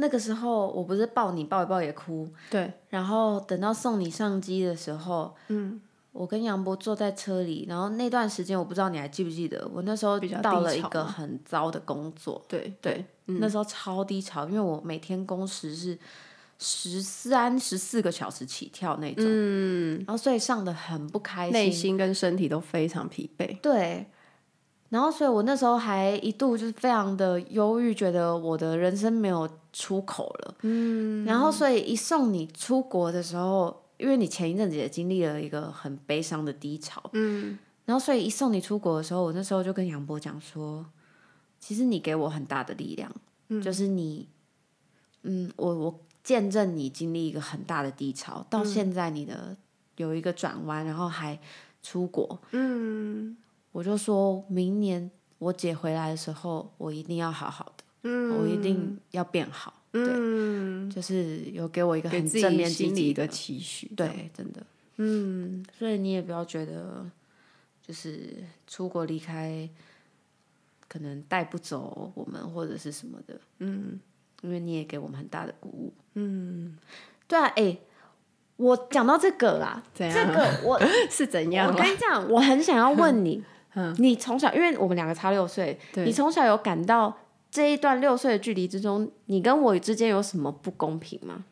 [0.00, 2.72] 那个时候我不是抱你抱一抱也哭，对。
[2.88, 5.80] 然后等到送你上机的时候，嗯，
[6.12, 15.98] 我跟杨博坐在车里，然后那段时间我不知道你还记不记得，我那时候到了一个很糟的工作，对对，嗯、那时候超低潮，因为我每天工时是
[16.60, 24.06] 十三十四个小时起跳那种，嗯，然后所以上的很不开心，内心跟身体都非常疲惫，对。
[24.90, 30.54] 然后，所以我那时候还一度就是非常的忧郁，觉得我的人生没有出口了。
[30.62, 31.26] 嗯。
[31.26, 37.02] 然后，所以一送你出国的时候，因为你前一阵子也经历了一个很悲伤的低潮。
[37.12, 37.58] 嗯。
[37.84, 40.86] 然后，所以一送你出国的时候，我那时候就跟杨博讲说，
[41.60, 43.12] 其实你给我很大的力量，
[43.48, 44.26] 嗯、就是你，
[45.22, 49.54] 嗯，我我见证你经历一个很大的低潮，到现在你的
[49.96, 51.38] 有一个转弯，然后还
[51.82, 52.40] 出国。
[52.52, 53.36] 嗯。
[53.72, 64.62] 我就说明年我姐回来的时候，我一定要好好的，嗯，我一定要变好，嗯，对，就是有给我一个很正面积极的期许，对，真的，
[64.96, 67.04] 嗯，所以你也不要觉得，
[67.82, 69.68] 就是出国离开，
[70.88, 74.00] 可能带不走我们或者是什么的，嗯，
[74.42, 76.76] 因为你也给我们很大的鼓舞，嗯，
[77.28, 77.82] 对啊，哎、欸，
[78.56, 81.70] 我讲到这个啦，这个我 是怎样？
[81.70, 83.44] 我跟你讲，我很想要问你，
[83.78, 87.16] 嗯、你从小，因为我们两个差六岁，你从小有感到
[87.48, 91.44] 这一段六岁的距离之中，你跟我之间有什么不公平吗？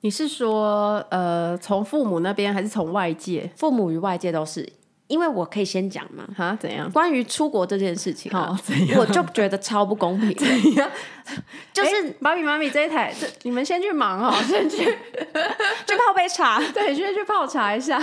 [0.00, 3.50] 你是说，呃，从父母那边还是从外界？
[3.54, 4.66] 父母与外界都是，
[5.10, 6.26] 因为我可以先讲嘛。
[6.34, 6.90] 哈，怎样？
[6.90, 8.98] 关于出国这件事情，好，怎样？
[8.98, 10.32] 我就觉得超不公平。
[10.38, 10.90] 怎样？
[11.74, 16.58] 就是芭比妈咪这一台，这你们先去忙哦， 先去去泡杯茶。
[16.72, 17.98] 对，先去泡茶一下。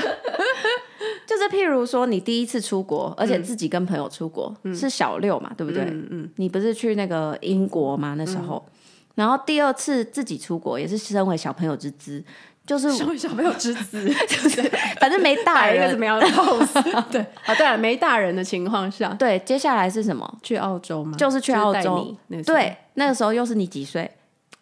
[1.25, 5.83] 就是譬如说，你第一次出国，而且自己跟朋友出国，嗯、是小六嘛，对不对？
[5.83, 6.29] 嗯嗯。
[6.35, 8.13] 你不是去那个英国嘛？
[8.17, 8.63] 那时候。
[8.67, 8.73] 嗯
[9.17, 12.23] 然后第二次自己出国也是身为小朋友之姿，
[12.67, 14.61] 就是身为小朋友之子， 就是
[14.99, 20.37] 反正没大人怎么样的 pose 对， 啊对了，没大人的情况下，对，接下来是什么？
[20.43, 21.15] 去澳洲吗？
[21.17, 22.13] 就是去澳洲。
[22.45, 24.11] 对，那个时候又是你几岁？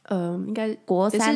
[0.03, 1.35] 呃，应该国三，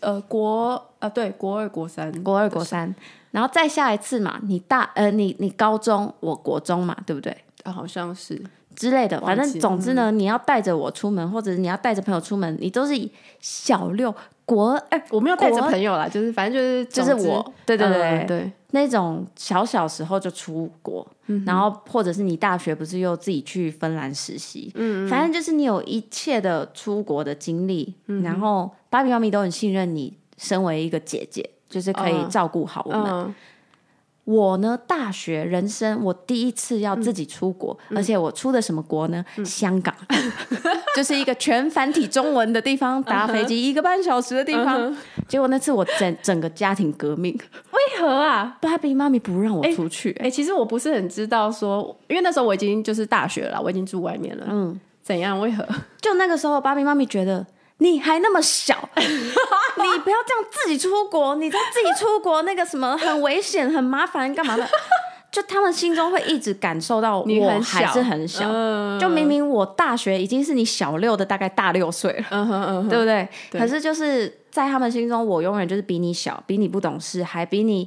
[0.00, 2.94] 呃，国呃，对，国二、国三，国二、国三。
[3.30, 7.36] 然后再下一次嘛，你大呃，你你高中，我国中嘛，对不对？
[7.64, 8.42] 啊，好像是。
[8.74, 14.14] 之类的，反正总之呢，嗯、你要带着我出门，或者你要带着朋友出门，你都是以小六
[14.48, 33.34] 国二，我没有带着朋友啦，就是反正就是就是我，对对对、嗯、对，那种小小时候就出国，嗯、然后或者是你大学不是又自己去芬兰实习，嗯，反正就是你有一切的出国的经历，嗯、然后芭比妈咪都很信任你，身为一个姐姐，就是可以照顾好我们。
[34.28, 39.24] 我呢，大学人生我第一次要自己出国，嗯、而且我出的什么国呢？
[39.38, 39.94] 嗯、香港，
[40.94, 44.78] 就是一个全繁体中文的地方， 搭飞机一个半小时的地方。
[44.78, 44.96] Uh huh.
[45.26, 47.32] 结果那次我整整个家庭革命，
[47.72, 48.58] 为何啊？
[48.60, 50.10] 芭比妈咪不让我出去。
[50.18, 54.44] 哎、欸欸，其实我不是很知道说，因为那时候我已经就是大学了，我已经住外面了。
[54.50, 55.40] 嗯，怎样？
[55.40, 55.66] 为何？
[56.02, 57.46] 就那个时候，芭比妈咪觉得。
[57.78, 64.66] 你还那么小， 你不要这样自己出国，你在自己出国那个什么很危险、很麻烦，干嘛的？
[65.30, 68.40] 就他们心中会一直感受到我还是很小，
[68.98, 73.28] 就明明我大学已经是你小六的大概大六岁了，嗯哼嗯哼，对不对？
[73.50, 77.86] 对，可是就是在他们心中，我永远就是比你小，比你不懂事，还比你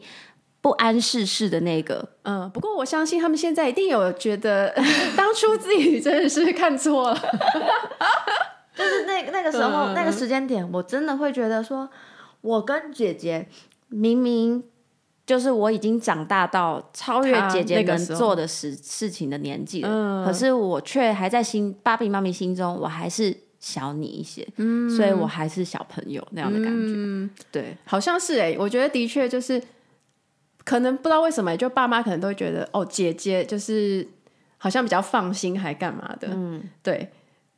[0.62, 2.08] 不谙世事的那个。
[2.24, 4.72] 嗯，不过我相信他们现在一定有觉得，
[5.18, 7.22] 当初自己真的是看错了。
[8.76, 11.90] 就是那那个时候、嗯、那个时间点，我真的会觉得说，
[12.42, 13.48] 我跟姐姐
[13.90, 14.64] 明明
[15.26, 26.94] 就是我已经长大到超越姐姐能做的事事情的年纪了，嗯、可是我却还在心芭比妈咪心中，我还是小你一些，嗯、所以我还是小朋友那样的感觉。
[26.96, 29.62] 嗯、对，好像是哎、欸，我觉得的确就是，
[30.64, 34.08] 可能不知道为什么，就爸妈可能都会觉得哦，姐姐就是
[34.58, 36.30] 好像比较放心，还干嘛的？
[36.32, 37.12] 嗯，对。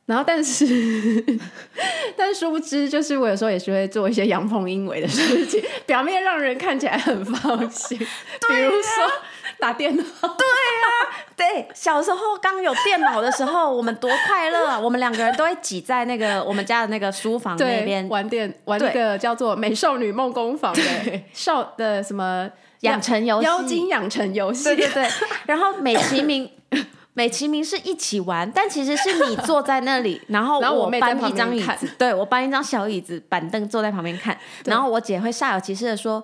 [0.06, 0.66] 然后，但是，
[2.14, 7.96] 但是殊不知，就是我有时候也是会做一些阳奉阴违的事情，表面让人看起来很放心。
[8.48, 9.10] 比如说
[9.58, 10.02] 打电脑。
[10.02, 10.88] 对啊，
[11.34, 14.78] 对，小时候刚有电脑的时候，我们多快乐啊！
[14.78, 24.64] 我们两个人都会挤在那个我们家的那个书房那边玩电，玩那个叫做《美少女梦工坊》的少的什么养成游戏、妖精养成游戏。
[24.64, 25.08] 对对对，
[25.46, 26.50] 然后美其名。
[27.14, 36.22] 美其名是一起玩，但其实是你坐在那里， 然后我搬一张椅子，对，我搬一张小椅子、板凳坐在旁边看，然后我姐会煞有其事的说：“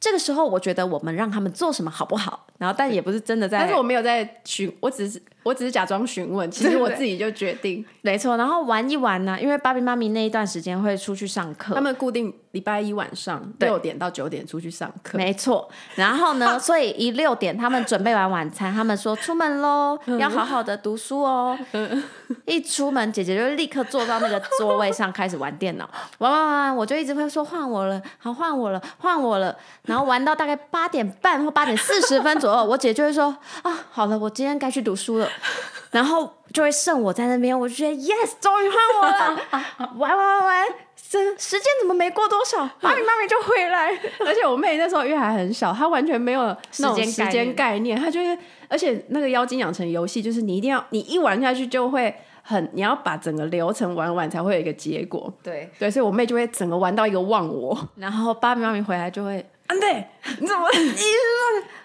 [0.00, 5.20] 这个时候我觉得我们让他们做什么好不好？”然后但也不是真的在，但是我没有在询，我只是。
[5.44, 8.36] 我只是假装询问，其实我自己就决定，没错。
[8.36, 15.68] 然后玩一玩呢，因为芭比妈咪那一段时间会出去上课，他们固定礼拜一晚上六点到九点出去上课，没错。
[15.96, 21.58] 然后呢，所以一六点他们准备完晚餐，他们说出门喽，要好好的读书哦。
[22.46, 29.56] 一出门，姐姐就立刻坐到那个座位上开始玩电脑，玩玩玩，我就一直会说换我了，好换我了，换我了。
[29.86, 35.28] 然后玩到大概八点半或八点四十分左右，我姐就会说啊，好了，我今天该去读书了。
[35.92, 39.42] 然后就会剩我在那边，我就觉得 yes，终于换我了，
[39.98, 40.66] 玩玩玩玩，
[41.10, 43.90] 这时间怎么没过多少，芭比妈咪就回来。
[44.26, 46.44] 而且我妹那时候因为还很小，她完全没有
[46.78, 48.36] 那种时间概念，她就是，
[48.68, 55.30] 而且那个妖精养成游戏，就是你一定要你一玩下去就会很，你要把整个流程玩完才会有一个结果。
[55.42, 59.44] 对对，所以我妹就会整个玩到一个忘我，然后芭比妈咪回来就会。
[59.80, 60.06] 对，
[60.40, 60.68] 你怎么？
[60.72, 60.80] 你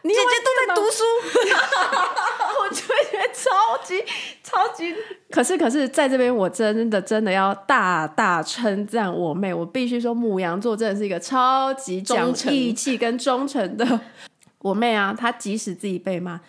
[0.04, 1.04] 你姐姐都在读书，
[2.62, 4.04] 我就会觉得超级
[4.44, 4.96] 超级。
[5.30, 14.00] 可是可是，在这边我真的真的要大大称赞我妹，我必须说母羊座真的是一个超级讲义气跟忠诚的
[14.60, 15.16] 我妹啊！
[15.18, 16.40] 她即使自己被骂。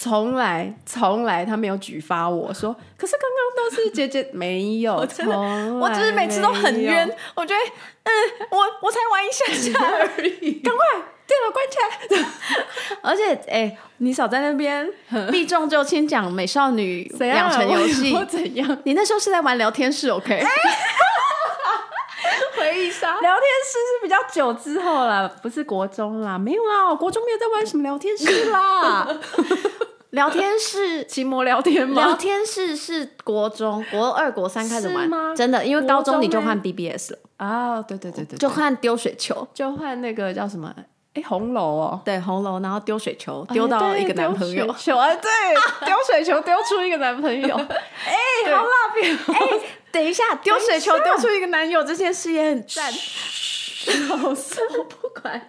[0.00, 7.60] 从来从来他没有举发我说，可是刚刚都是姐姐 没有，从来我只是每次都很冤，我觉得
[8.04, 8.12] 嗯，
[8.52, 9.72] 我我才玩一下下
[10.16, 10.84] 而已， 赶快
[11.26, 12.28] 电脑关起来。
[13.02, 14.88] 而且哎、欸，你少在那边
[15.32, 18.78] 避重就轻讲美少女养成游戏怎样？
[18.84, 20.46] 你那时候是在玩聊天室，OK？
[22.56, 29.08] 回忆杀聊天室是比较久之后了，不是国中啦，没有啦，国中没有在玩什么聊天室啦。
[30.10, 32.02] 聊天室，期末聊天吗？
[32.02, 35.34] 聊天室是国中国二、国三开始玩吗？
[35.36, 37.82] 真的，因为高中你就换 BBS 了啊！
[37.82, 40.74] 对对对对，就换丢水球，就换那个叫什么？
[41.14, 45.30] 哎，红楼哦，对，红楼，然后丢水球，丢到一个男朋友，球啊，对，
[45.86, 49.14] 丢水球丢出一个男朋友，哎，好辣片！
[49.14, 49.60] 哎，
[49.92, 52.90] 等一下，丢水球丢出一个男友这件事也很赞。
[54.08, 55.40] 老师，我不管。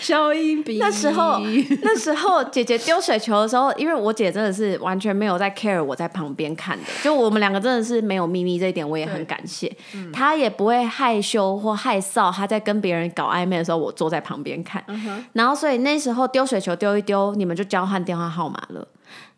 [0.00, 0.78] 消音笔。
[0.78, 1.38] 那时候，
[1.82, 9.72] 那时候姐姐丢水球的时候，因为我姐真的是完全没有在 care 我在旁边看的，就我们两个真的是没有秘密，这一点我也很感谢。
[9.94, 14.82] 嗯、她也不会害羞或害臊，她在跟别人搞暧昧的时候，我坐在旁边看。
[14.88, 18.86] 嗯、然后，所以那时候丢水球丢一丢，你们就交换电话号码了，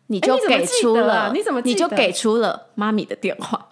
[0.07, 3.67] 你就给出了，你怎么你就给出了妈咪的电话。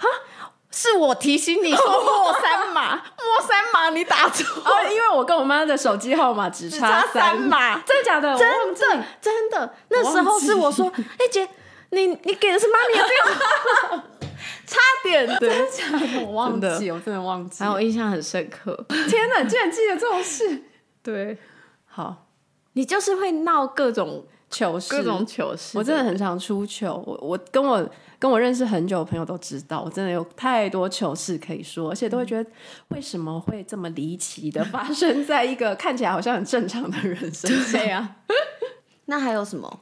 [0.72, 4.61] 是我提醒你说莫三码， 莫三码你打错。
[4.63, 8.38] 哦，因为我跟我妈的手机号码只差三码，真的假的？
[8.38, 10.88] 真的真的，那时候是我说，
[11.19, 11.45] 哎姐，
[11.89, 14.03] 你你给的是妈咪的电话，
[14.65, 16.26] 差点的，真的假的？
[16.26, 18.86] 我忘记，我真的忘记，还有印象很深刻。
[19.09, 20.63] 天哪，居然记得这种事？
[21.03, 21.38] 对，
[21.86, 22.28] 好，
[22.74, 27.03] 你就是会闹各种糗事，各种糗事，我真的很常出糗。
[27.05, 27.86] 我我跟我。
[28.22, 32.47] 跟我认识很久的朋友都知道，我真的有太多糗事可以说，而且都会觉得
[32.89, 37.82] 为什么会这么离奇的发生在一个看起来好像很正常的人身上？
[37.82, 38.17] 对啊，
[39.05, 39.80] 那还有什么？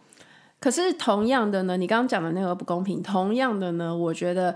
[0.57, 4.55] 可是同样的呢，你刚刚讲的那个不公平，同样的呢，我觉得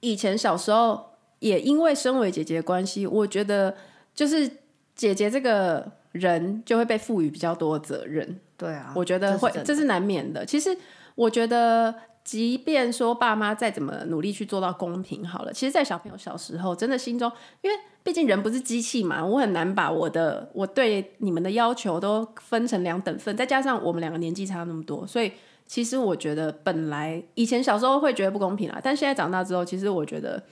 [0.00, 3.76] 以前小时候也因为身为姐姐的关系，我觉得
[4.12, 4.50] 就是
[4.96, 8.40] 姐姐这个人就会被赋予比较多责任。
[8.56, 10.44] 对啊，我觉得会，这是，这是难免的。
[10.44, 10.76] 其实
[11.14, 11.94] 我觉得。
[12.24, 25.32] 即便说爸妈再怎么努力去做到公平好了，其实，在小朋友小时候，真的心中，因为毕竟人不是机器嘛，我很难把我的我对你们的要求都分成两等份，再加上我们两个年纪差那么多，所以
[25.66, 30.42] 其实我觉得本来以前小时候会觉得不公平啦，但现在长大之后，其实我觉得，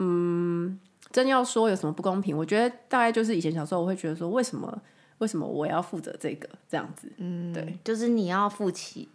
[0.00, 0.78] 嗯，
[1.10, 4.78] 真要说有什么不公平，我觉得大概就是以前小时候我会觉得说，为什么
[5.16, 7.10] 为什么我要负责这个这样子？
[7.16, 9.08] 嗯，对，就是你要负起。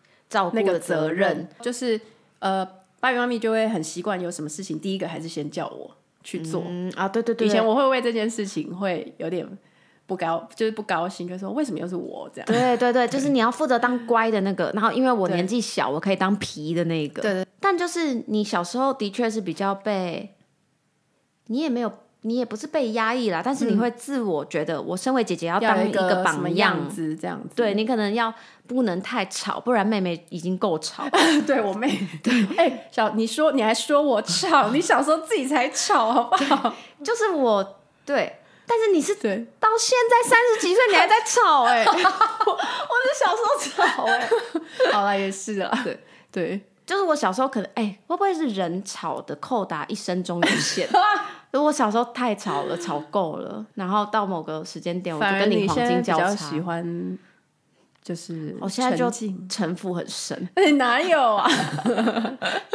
[0.54, 2.00] 那个责任就是，
[2.40, 2.66] 呃，
[3.00, 7.08] 爸比妈咪就会很习惯有什么事情，第一个还是先叫我去做、嗯、啊。
[7.08, 9.48] 对对对，以前我会为这件事情会有点
[10.06, 12.46] 不高，就是不高兴，就说为什么又是我这样？
[12.48, 17.22] 对对对，就是你要负责当乖的那个，然后因为我年纪小，我可以当皮的那个。
[17.22, 20.36] 对对，但就是你小时候的确是比较被，
[21.48, 21.92] 你也没有。
[22.26, 27.50] 你也不是被压抑啦，但是你会自我觉得，我身为姐姐要当一个榜样子，这样子。
[27.56, 28.34] 对，你可能要
[28.66, 31.04] 不能太吵，不然妹妹已经够吵。
[31.46, 36.74] 对我妹， 对，哎、欸，小你说你还说我吵，你小时候自己才吵，好不好？
[37.04, 42.06] 就是我对，但是你是对到现在三十几岁你还在吵哎、欸，我是
[43.20, 46.00] 小时候吵哎、欸，好了也是啊，对
[46.32, 50.88] 对，就是我小时候可能哎、欸，会不会是人吵的扣打一生中有限？
[51.54, 56.36] 如果小时候太吵了，吵够了，然后到某个时间点，我就跟你黄金交叉。
[56.36, 57.18] 喜欢
[58.02, 59.10] 就是我现在就
[59.48, 61.48] 城府很深， 欸、哪有啊？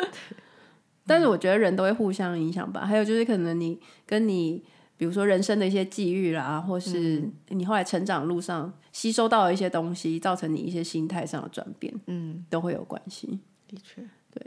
[1.04, 2.86] 但是我觉得人都会互相影响吧。
[2.86, 4.62] 还有就是可能你跟你，
[4.96, 13.40] 比如说人生的一些际遇啦，或是你后来成长路上吸收到的一些东西，造成你一些心态上的转变，嗯，都会有关系。
[13.66, 14.02] 的确，
[14.32, 14.46] 对。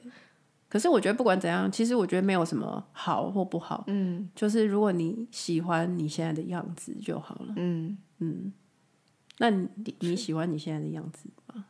[0.71, 8.53] 可是我觉得不管怎样，其实我觉得没有什么好或不好，嗯，就是如果你喜欢你现在的样子就好了，嗯嗯。
[9.39, 9.67] 那你
[9.99, 11.65] 你喜欢你现在的样子吗？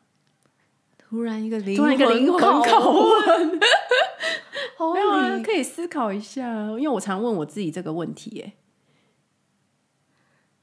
[0.99, 3.49] 突然一个灵，突然一个灵魂拷问，
[4.93, 8.54] 没有啊，可以思考一下，因为我常问我自己这个问题，耶。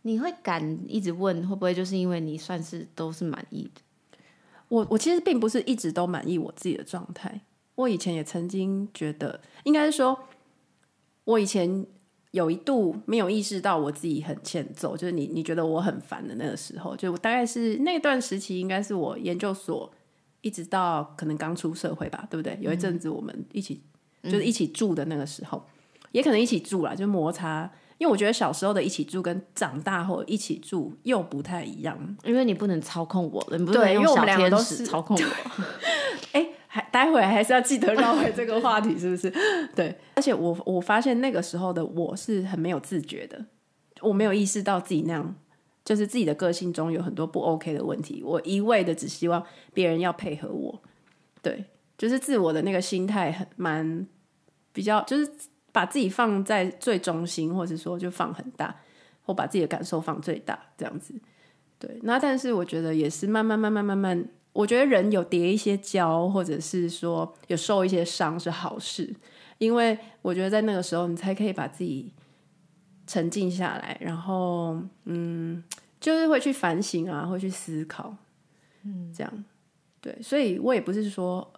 [0.02, 3.80] 你会敢一直问，会不会就是因为你算是都是满意的？
[4.68, 7.40] 我我其实并不是一直都满意我自己的状态。
[7.78, 10.18] 我以前也曾经觉得，应该是说，
[11.22, 11.86] 我以前
[12.32, 19.88] 有一度没有意识到我自己很欠揍，就是你你觉得我很烦的那个时候，就大概是那段时期，应该是我研究所
[20.40, 22.58] 一直到可能刚出社会吧，对不对？
[22.60, 23.80] 有一阵子我们一起、
[24.22, 25.64] 嗯、就是一起住的那个时候，
[26.10, 27.70] 也可能一起住啦，就摩擦。
[27.98, 35.62] 因为我觉得小时候的一起住跟长大后一起住又不太一样，因为你不能操控我了，你不能用小天使操控我。
[36.32, 39.28] 哎， 还待会还是要记得绕回这个话题，是不是？
[39.74, 43.44] 对，而且我我发现那个时候的我是很没有自觉的，
[44.00, 45.34] 我没有意识到自己那样，
[45.84, 49.44] 就是自己的个性中有很多不 OK 的问题，我一味的只希望
[49.74, 50.80] 别人要配合我，
[51.42, 51.64] 对，
[51.96, 54.06] 就是自我的那个心态很蛮
[54.72, 55.28] 比较就是。
[55.70, 58.74] 把自己放在最中心，或者说就放很大，
[59.22, 61.14] 或把自己的感受放最大，这样子。
[61.78, 69.14] 对，那但是我觉得也是慢慢慢慢慢慢，我觉得人有叠一些跤，或者是说有受一些伤是好事，
[69.58, 72.12] 因为我觉得在那个时候你才可以把自己
[73.06, 75.62] 沉静下来，然后嗯，
[76.00, 78.16] 就是会去反省啊，会去思考，
[78.82, 79.44] 嗯，这样。
[80.00, 81.52] 对，所以我也不是说。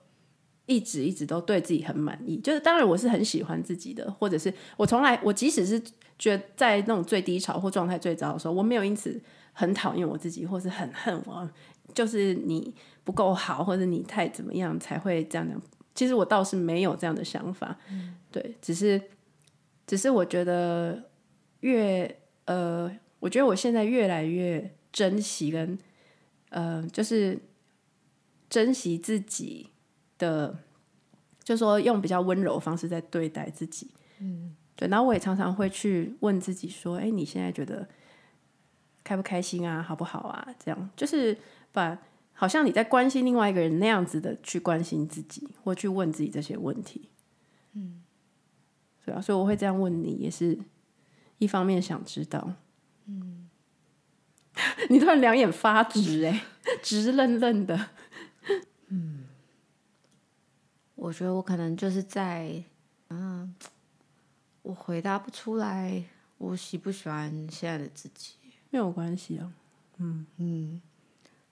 [0.67, 5.83] 一直一直都对自己很满意，就是当然我是很喜欢自己的，或者是我从来我即使是
[6.17, 9.21] 觉得在那种最低潮或状态最糟的时候，我没有因此
[9.53, 11.51] 很讨厌我自己，或是很恨我，
[11.95, 12.75] 就是你
[13.05, 15.61] 不够好，或者你太怎么样才会这样讲。
[15.95, 19.01] 其实我倒是没有这样的想法，嗯、对，只是
[19.87, 21.11] 只是我觉得
[21.61, 25.79] 越呃，我觉得我现在越来越珍惜跟
[26.51, 27.39] 呃，就是
[28.49, 29.69] 珍惜自己。
[30.21, 30.55] 的，
[31.43, 34.87] 就说用比较温柔的方式在对待自己，嗯，对。
[34.87, 37.89] 然后我也常常会去问自己说：“哎，你现在觉得
[39.03, 39.83] 开不开心啊？
[39.83, 41.35] 好不好啊？”这样就是
[41.73, 41.99] 把
[42.33, 47.09] 好像你在关心另外一个人那样子的去关心自己，或去问自己这些问题，
[47.73, 48.03] 嗯，
[49.05, 49.21] 对啊。
[49.21, 50.59] 所以我会这样问你，也是
[51.39, 52.55] 一方面想知道，
[53.07, 53.49] 嗯，
[54.89, 56.45] 你突然两眼发直，哎，
[56.83, 57.91] 直愣愣的，
[58.89, 59.25] 嗯。
[60.97, 62.63] 我觉得我可能就是在，
[63.09, 63.55] 嗯，
[64.61, 66.05] 我回答不出来，
[66.37, 68.35] 我喜不喜欢现在的自己？
[68.69, 69.51] 没有关系啊，
[69.97, 70.27] 嗯。
[70.37, 70.83] 嗯，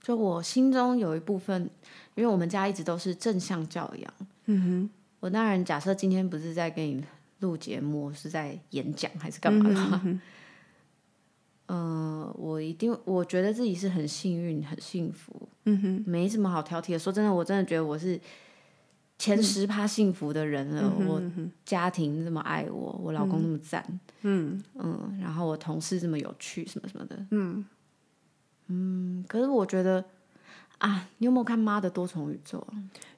[0.09, 1.69] 就我心中有一部分，
[2.15, 4.15] 因为我们家一直都是正向教养，
[4.47, 4.91] 嗯哼，
[5.21, 7.05] 我当然假设今天不是在给你
[7.41, 10.21] 录节目，是在演讲还是干嘛的话，嗯，
[11.67, 16.99] 呃，我一定我觉得自己是很幸运、很幸福，嗯哼，没什么好挑剔的。
[16.99, 18.19] 说真的，我真的觉得我是。
[19.21, 21.21] 前十趴幸福的人了，嗯、我
[21.65, 23.85] 家庭这么爱我，嗯、我老公那么赞，
[24.23, 27.67] 嗯嗯，然后我同事这么有趣，什么什么的，嗯
[28.69, 29.25] 嗯。
[29.29, 30.05] 可是我觉得
[30.79, 32.59] 啊，你有没有看《妈的多重宇宙》？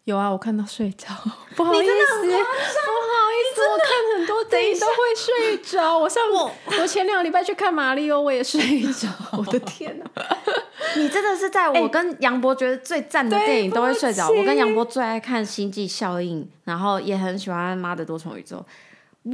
[0.05, 1.09] 有啊，我看到睡着，
[1.55, 5.99] 不好意思，不好意思，我看很多电影都会睡着。
[5.99, 8.61] 我上我我前两个礼拜去看《马里奥》，我也睡
[8.93, 9.09] 着。
[9.39, 10.11] 我的天哪！
[10.97, 14.29] 你真的是在我跟杨博觉得最赞的电影都会睡着。
[14.29, 18.57] 我跟杨博最爱看《星际效应》，然后也很喜欢《妈的多重宇宙》。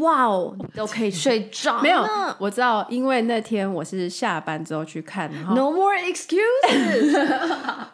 [0.01, 1.81] 哇哦，你都可以睡着？
[1.83, 2.05] 没有，
[2.39, 5.31] 我知道，因为那天我是下班之后去看。
[5.33, 7.13] 然后 No more excuses。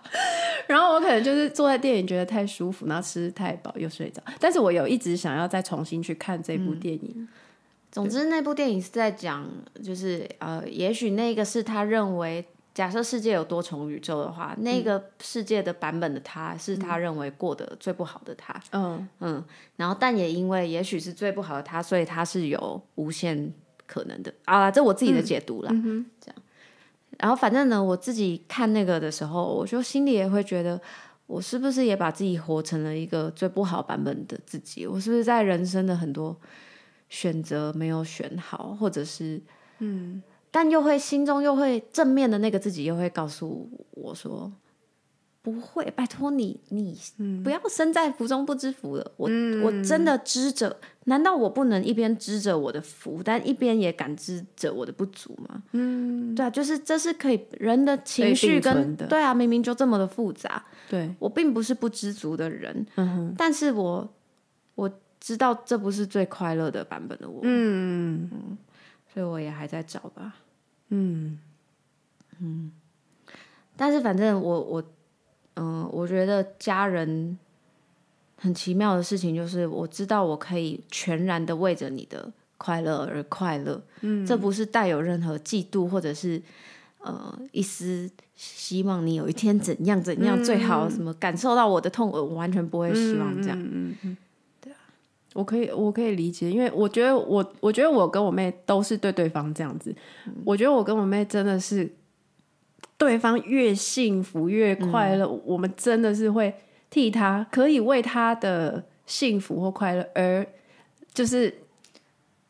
[0.66, 4.22] 然后我可能就是坐在电影觉得太舒服，然后吃太饱又睡着。
[4.38, 7.12] 但是我有一直想要再重新去看这部电影。
[7.16, 7.28] 嗯、
[7.90, 9.46] 总之，那部电影是在讲，
[9.84, 12.44] 就是呃，也许那个是他认为。
[12.74, 18.58] 假设世界有多重宇宙的话，那个世界的版本的他是他认为过得最不好的他。
[18.70, 19.44] 嗯嗯，
[19.76, 23.52] 然后但也因为也许是最不好的他，所以他是有无限
[23.86, 25.70] 可能的啊，这我自己的解读啦。
[26.18, 26.42] 这样。
[27.18, 30.80] 然后反正呢，我自己看那个的时候，我就心里也会觉得，
[31.26, 34.86] 我是不是也把自己活成了一个最不好版本的自己？
[34.86, 36.34] 我是不是在人生的很多
[37.10, 39.38] 选择没有选好，或者是
[39.80, 40.22] 嗯。
[40.52, 44.52] 但又会心中又会正面的那个自己又会告诉我说
[45.42, 46.96] ：“不会，拜托你，你
[47.42, 49.12] 不要身在福中不知福了。
[49.16, 55.62] 我”我、嗯、我真的知着，难道我不能一边知着我的福，但一边也感知着我的不足吗？
[55.72, 60.62] 嗯，对啊，就是这是可以人的情绪跟对啊，明明就这么的复杂。
[60.88, 64.06] 对，我并不是不知足的人，嗯哼，但是我
[64.74, 67.40] 我知道这不是最快乐的版本的我。
[67.42, 68.58] 嗯嗯，
[69.12, 70.36] 所以我也还在找吧。
[70.92, 71.38] 嗯。
[72.40, 72.72] 嗯，
[73.76, 74.82] 但是反正我我
[75.54, 77.38] 嗯、呃，我觉得家人
[78.36, 86.42] 很奇妙的事情就是，我知道我可以全然的为着你的快乐而快乐，嗯，这不是带有任何嫉妒或者是
[86.98, 94.16] 呃一丝希望你有一天怎样怎样最好，什么感受到我的痛，我完全不会希望这样，嗯嗯嗯。
[95.34, 99.94] 我可以，我可以理解，因为我觉得我，我觉得我跟我妹都是对对方这样子。
[100.26, 101.90] 嗯、我觉得我跟我妹真的是，
[102.98, 106.54] 对方越幸福越快乐，嗯、我们真的是会
[106.90, 110.46] 替她，可以为她的幸福或快乐而
[111.14, 111.54] 就是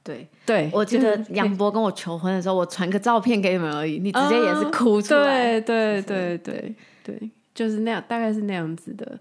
[0.02, 5.60] 对对，我记得杨博跟我求婚的时候，我传个照片给你们而已，你直接也是哭出来。
[5.60, 6.74] 对对对对
[7.04, 9.18] 对，就是那样，大概是那样子的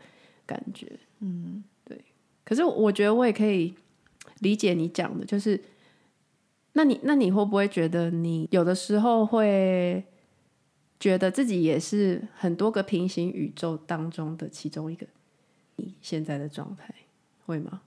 [0.47, 0.87] 感觉。
[1.19, 1.70] 嗯，对。
[2.51, 3.73] 可是我觉得我也可以
[4.39, 5.57] 理解你讲的，就是，
[6.73, 10.03] 那你那你会不会觉得你有的时候会
[10.99, 15.07] 觉得自己也是很多个平行宇宙当中的其中一个？
[15.77, 16.93] 你现在的状态
[17.45, 17.83] 会吗？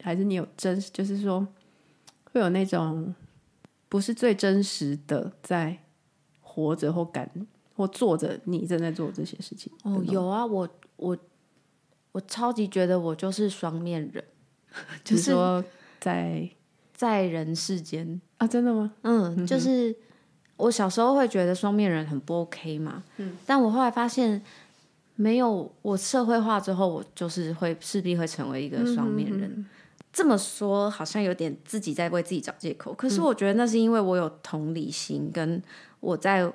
[0.00, 1.46] 还是你有真，就是说。
[2.32, 3.12] 会有那种
[3.88, 5.76] 不是最真实的在
[6.40, 7.28] 活着或感
[7.74, 11.18] 或做着你正在做这些事情哦，有啊，我我
[12.12, 14.24] 我超级觉得我就是双面人，
[15.04, 15.64] 就是说
[16.00, 16.48] 在
[16.92, 18.92] 在人世间啊，真的吗？
[19.02, 19.94] 嗯，就 是
[20.56, 24.42] 我小时候会觉得双面人很不 OK 嘛，嗯，但我后来发现
[25.16, 29.66] 没有，我社会化之后，我就是会势必会成为一个双面人。
[30.12, 35.62] 这么说好像有点自己在为自己找借口，可是我觉得那是因为我有同理心，跟
[36.00, 36.52] 我在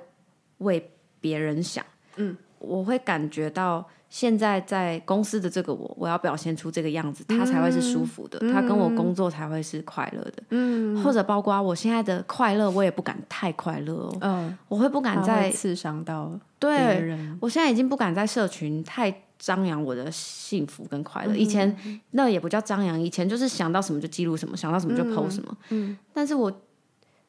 [0.58, 0.90] 为
[1.20, 1.84] 别人想。
[2.16, 10.42] 嗯，我会感觉到现在在公司的这个我，我要表现出这个样子，他才会是舒服的，他跟我工作才会是快乐的。
[10.50, 14.18] 嗯，或者包括我现在的快乐，我也不敢太快乐哦。
[14.20, 17.38] 嗯，我会不敢再刺伤到对人。
[17.40, 19.22] 我现在已经不敢在社群太。
[19.38, 21.76] 张扬我的幸福跟快乐，以前
[22.12, 25.54] 那也不叫张扬，以前就是想到什么就记录什么，想到什么就 PO 什么。
[25.68, 26.50] 嗯，但是我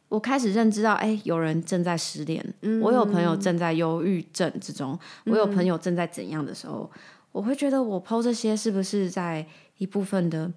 [0.10, 2.44] 我开始认知到，哎，有人正在失恋，
[2.82, 6.90] 我有朋友正在忧郁症之中，我有朋友正在怎样的时候，
[7.32, 9.46] 我会觉得我 PO 这些是不是在
[9.78, 10.52] 一部分的，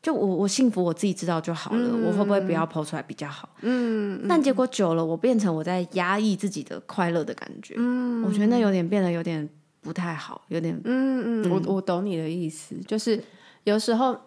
[0.00, 3.48] 就我我幸福我自己知道就好了，我会不会不要 PO 出来比较好？
[3.62, 7.74] 嗯，但结果久了，我变成我在压抑自己的快乐的感觉。
[7.76, 9.48] 嗯，我觉得那有点变得有点。
[9.84, 13.20] 不太好，有点嗯嗯，我我懂你的意思，就是
[13.64, 14.20] 有时候你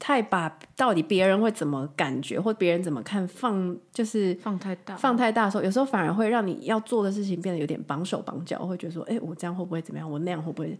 [0.00, 10.10] 太把到底别人会怎么感觉或别人怎么看放，就是放太大，放太大的时候，有时候反而会让你要做的事情变得有点绑手绑脚，会觉得说，哎，我这样会不会怎么样？
[10.10, 10.76] 我那样会不会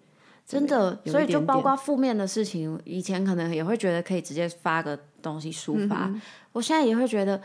[0.46, 0.98] 真的？
[1.04, 6.20] 所以就包括负面的事情，以前可能也会觉得可以直接发个东西抒发，嗯、
[6.52, 7.40] 我现在也会觉得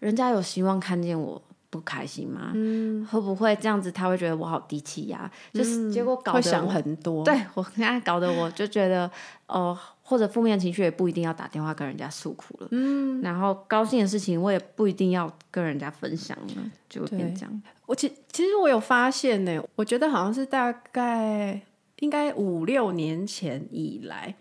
[0.00, 1.40] 人家有希望看见我。
[1.72, 2.50] 不开心吗？
[2.52, 3.90] 嗯，会不会这样子？
[3.90, 5.20] 他会觉得我好低气压，
[5.54, 7.24] 嗯、就是结果搞得会想很多。
[7.24, 9.10] 对，我现在搞得我就觉得
[9.46, 9.78] 哦、呃，
[10.12, 12.68] 或者负面情绪也不一定要打电话跟人家诉苦了。
[12.70, 17.62] 嗯，然后高兴的事情我也不一定要跟人家分享了，就会变这样。
[17.86, 21.58] 我其其实我有发现呢，我觉得好像是大概
[22.00, 24.34] 应该五六年前以来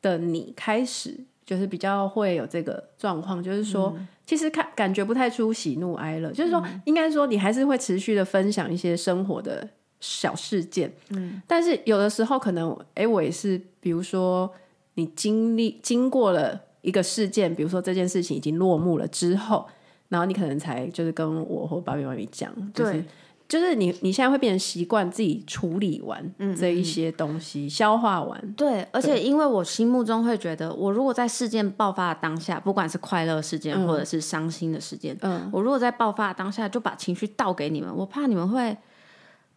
[0.00, 1.20] 的你开始。
[1.48, 9.66] 就是比较会有这个状况，就是说，嗯、其实看感觉不太出喜怒哀乐，就是说，嗯、应该说你还是会持续的分享一些生活的
[9.98, 14.52] 小事件，嗯，但是有的时候可能，哎，我也是，比如说
[14.98, 19.66] 你经历经过了一个事件，比如说这件事情已经落幕了之后，
[20.08, 22.92] 然后你可能才就是跟我或爸比妈咪讲，就是。
[22.92, 23.04] 对
[23.48, 26.22] 就是你，你现在会变成习惯自己处理完
[26.54, 28.38] 这一些东西，消化完。
[28.52, 38.76] 对，而且因为我心目中会觉得，我如果在事件爆发的当下，不管是快乐事件或者是伤心的事件，嗯，我如果在爆发的当下就把情绪倒给你们，我怕你们会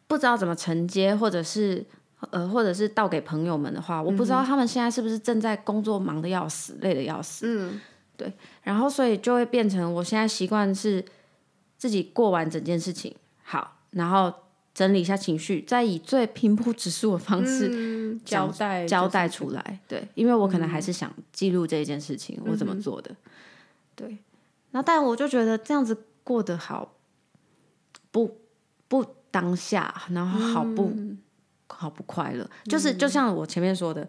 [0.08, 1.86] 不知道怎么承接，或者是
[2.30, 7.46] 呃，或者是倒给朋友们的话，我不知道他们现在是不是正在工作忙得要死，累得要死。
[7.48, 7.82] 嗯，
[8.16, 8.32] 对。
[8.62, 11.04] 然后所以就会变成，我现在习惯是
[11.78, 13.80] 自己过完整件事情，好。
[13.92, 14.34] 然后
[14.74, 19.80] 整理一下情绪，再以最平铺直述的方式、嗯、交代交代出来。
[19.86, 23.14] 对，因为我可能还是想记录这一件事情，嗯、我怎么做的。
[23.96, 24.18] 对，
[24.72, 26.94] 那但我就觉得这样子过得好
[28.12, 28.38] 不
[28.88, 31.18] 不当下，然后好不、嗯、
[31.78, 32.50] 好不快乐。
[32.66, 34.08] 就是就像我前面说的，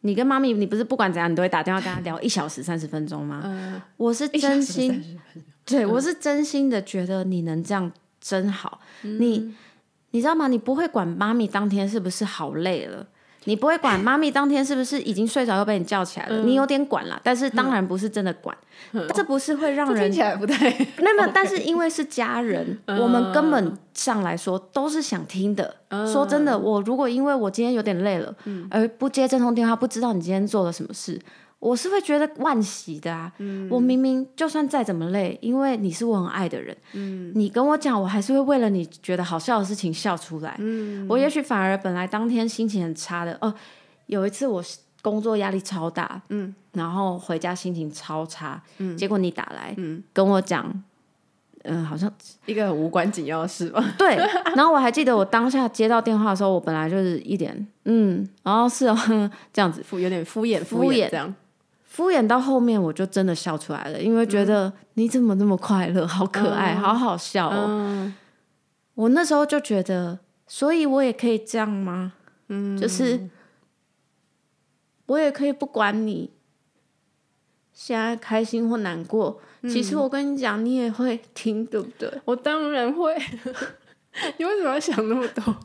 [0.00, 3.42] 你跟妈咪，你不是不管怎样，你都会打电话跟她聊一小时三十分钟吗？
[3.44, 5.20] 嗯、我是真心，
[5.64, 7.90] 对我是真心的觉得你能这样。
[8.24, 9.52] 真好，你
[10.12, 10.46] 你知道吗？
[10.46, 13.04] 你不会管妈咪当天是不是好累了，
[13.44, 16.36] 你不会管妈咪当天是不是已经睡着又被你叫起来了。
[16.38, 18.56] 嗯、你有点管了，但是当然不是真的管，
[18.92, 21.30] 嗯、这不是会让人听起来不太 没有没有。
[21.34, 25.74] 但是因为是家人，嗯、我们根本上来说都是想听的。
[25.88, 31.20] 嗯、说真的，我如果因为我今天有点累了，嗯、而不接这通电话，不知道你今天做了什么事。
[31.62, 33.32] 我是会觉得惋惜的啊！
[33.38, 40.56] 嗯、我明明就算再怎么累，因为你是我很爱的人，嗯、你跟我讲，我还是会为了你觉得好笑的事情笑出来。
[40.58, 43.54] 嗯、我也许反而本来当天心情很差的哦，
[44.06, 44.60] 有一次我
[45.02, 50.66] 工作压力超大，嗯、然后回家心情超差，嗯、结果你打来、嗯、跟我讲，
[51.62, 52.12] 嗯、呃，好像
[52.46, 53.80] 一个很无关紧要的事吧？
[53.96, 54.16] 对。
[54.56, 58.98] 然后我还记得我当下接到电话的时候，我本来就是一点嗯，然后是哦
[59.52, 61.32] 这样子敷有点敷衍敷衍这样。
[61.92, 67.66] 敷衍到后面，我就真的笑出来了，因为觉得你怎么那么快乐，好可爱，嗯、好好笑哦。
[67.68, 68.14] 嗯、
[68.94, 72.14] 我那时候就觉得，所以我也可以这样吗？
[72.48, 73.28] 嗯，就是
[75.04, 76.30] 我也可以不管你
[77.74, 82.10] 现在开心或难过，嗯、其实我跟你讲，你也会听，对不对？
[82.24, 83.14] 我当然会。
[84.38, 85.56] 你为什么要想那么多？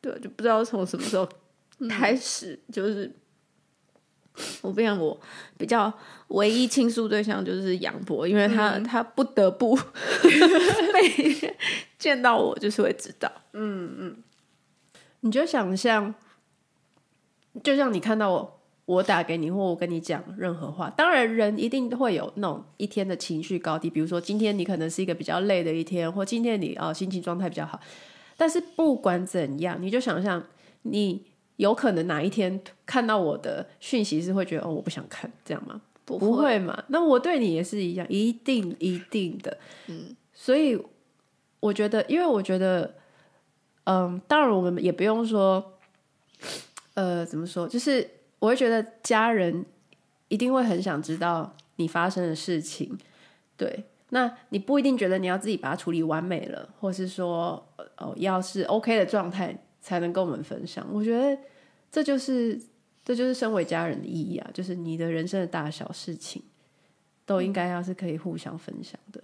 [0.00, 1.28] 对，就不知道从什么时候
[1.88, 3.14] 开始，嗯、就是
[4.62, 5.18] 我变我
[5.58, 5.92] 比较
[6.28, 9.76] 唯一倾诉对象就是杨博，因为他、嗯、他不得不
[10.94, 11.54] 每
[11.98, 14.16] 见到我就是会知道，嗯嗯，
[15.20, 16.14] 你就想象，
[17.62, 27.78] 就像你看到我，我打给你或我跟你讲任何话，当然人一定会有那种一天的情绪高低，比如说今天你可能是一个比较累的一天，或今天你哦心情状态比较好。
[28.40, 30.42] 但是不管怎样，你就想象
[30.80, 31.22] 你
[31.56, 35.82] 有可能哪一天看到我的讯息是会觉得哦，我不想看这样吗？
[36.06, 36.84] 不会，不会嘛？
[36.88, 39.58] 那我对你也是一样，一定一定的。
[39.88, 40.82] 嗯，所以
[41.60, 42.94] 我觉得，因为我觉得，
[43.84, 45.74] 嗯，当然我们也不用说，
[46.94, 47.68] 呃，怎么说？
[47.68, 49.66] 就是我会觉得家人
[50.28, 52.98] 一定会很想知道你发生的事情，
[53.58, 53.84] 对。
[54.10, 60.86] 那你不一定觉得你要自己把它处理完美了，或是说，哦，要是 OK 的状态才能跟我们分享。
[60.92, 61.40] 我觉得
[61.90, 62.60] 这就是
[63.04, 66.42] 这就是身为家人的意义啊，就是你的人生的大小事情
[67.24, 69.22] 都应该要是可以互相分享的。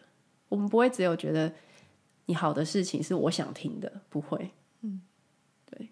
[0.49, 1.53] 我们不会只有觉得
[2.27, 4.51] 你好的事情是我想听的，不会。
[4.83, 5.03] 嗯，
[5.69, 5.89] 对。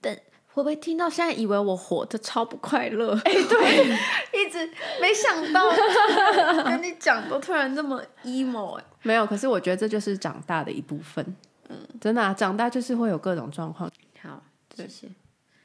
[0.00, 0.16] 但
[0.58, 3.14] 会不会听到现在以为我活得超不快乐？
[3.24, 3.86] 哎、欸，对，
[4.32, 4.68] 一直
[5.00, 5.70] 没想到
[6.66, 11.24] 跟你讲都突然这么 emo 哎，没有，可是我觉得这就是长大的一部分。
[11.68, 13.88] 嗯，真的、啊，长大就是会有各种状况。
[14.20, 14.42] 好，
[14.74, 15.06] 谢谢。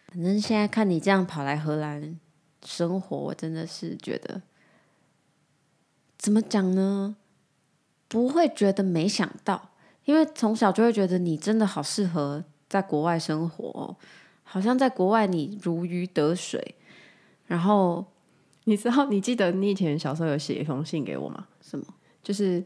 [0.10, 2.20] 反正现在看你这样跑来荷兰
[2.64, 4.44] 生活，我真的是觉得
[6.20, 7.16] 怎么讲呢？
[8.08, 9.70] 不会觉得没想到，
[10.06, 13.98] 因为从小就会觉得你真的好适合在国外生活哦。
[14.54, 16.76] 好像在国外你如鱼得水，
[17.48, 18.06] 然后
[18.66, 21.48] 你知道，你记得你以前小时候有写一封信给我吗？
[21.60, 21.84] 什么？
[22.22, 22.60] 就是，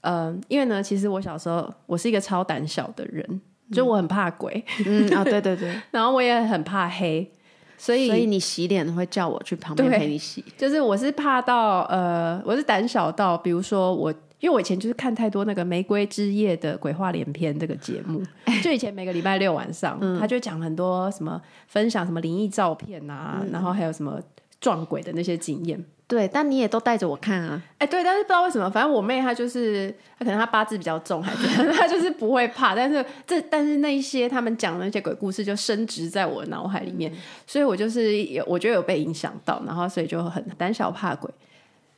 [0.00, 7.30] 嗯、呃，因为呢，其实我小时候我是一个超胆小的人，嗯、就我很怕鬼，嗯啊、哦，对对对， 然后我也很怕黑，
[7.76, 14.14] 所以所以你洗脸会叫我去旁边陪你洗，就是我是怕到呃，我是胆小到，比如说我。
[14.44, 18.22] 因为我以前就是看太多那个《玫瑰之夜》的鬼话连篇这个节目，
[18.62, 24.20] 就以前每个礼拜六晚上，嗯、他就讲很多什么分享什么灵异照片啊，嗯、然后还有什么
[24.60, 25.82] 撞鬼的那些经验。
[26.06, 27.62] 对，但你也都带着我看啊。
[27.78, 29.88] 哎，对，但是不知道为什么，反正我妹她就是，
[30.18, 32.74] 她可能她八字比较重，还是 她就是不会怕。
[32.74, 37.16] 但是这，但是那一些他们讲的那些鬼故事就升值在我的脑海里面，嗯、
[37.46, 41.30] 所以我就是有，我觉得有被影响到，然后所以就很胆小怕鬼，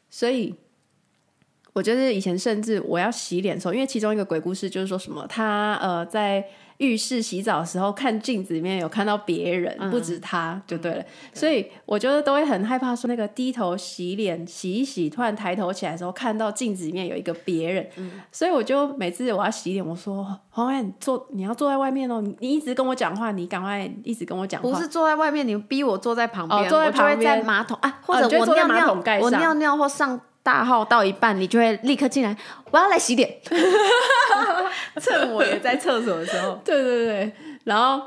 [0.08, 0.54] 所以。
[1.76, 6.42] 我就是以前甚至我要洗脸的时候，因为其中一个鬼故事就是说什么他呃在
[6.78, 27.38] 浴室洗澡的时候看镜子里面有看到别人，嗯、不止他就对了，嗯、所以我觉得都会很害怕说那个低头洗脸洗一洗，突然抬头起来的时候看到镜子里面有一个别人，嗯、所以我就每次我要洗脸，我说黄安坐你要坐在外面哦，你一直跟我讲话，你赶快一直跟我讲话，不是坐在外面，你逼我坐在旁边，哦、坐在旁边。
[27.38, 30.18] 在马桶啊，或者我尿尿，哦、我尿尿或上。
[30.46, 32.36] 大号到一半，你就会立刻进来。
[32.70, 33.28] 我要来洗脸，
[35.02, 36.54] 趁我也在厕所的时候。
[36.64, 37.32] 对对对，
[37.64, 38.06] 然后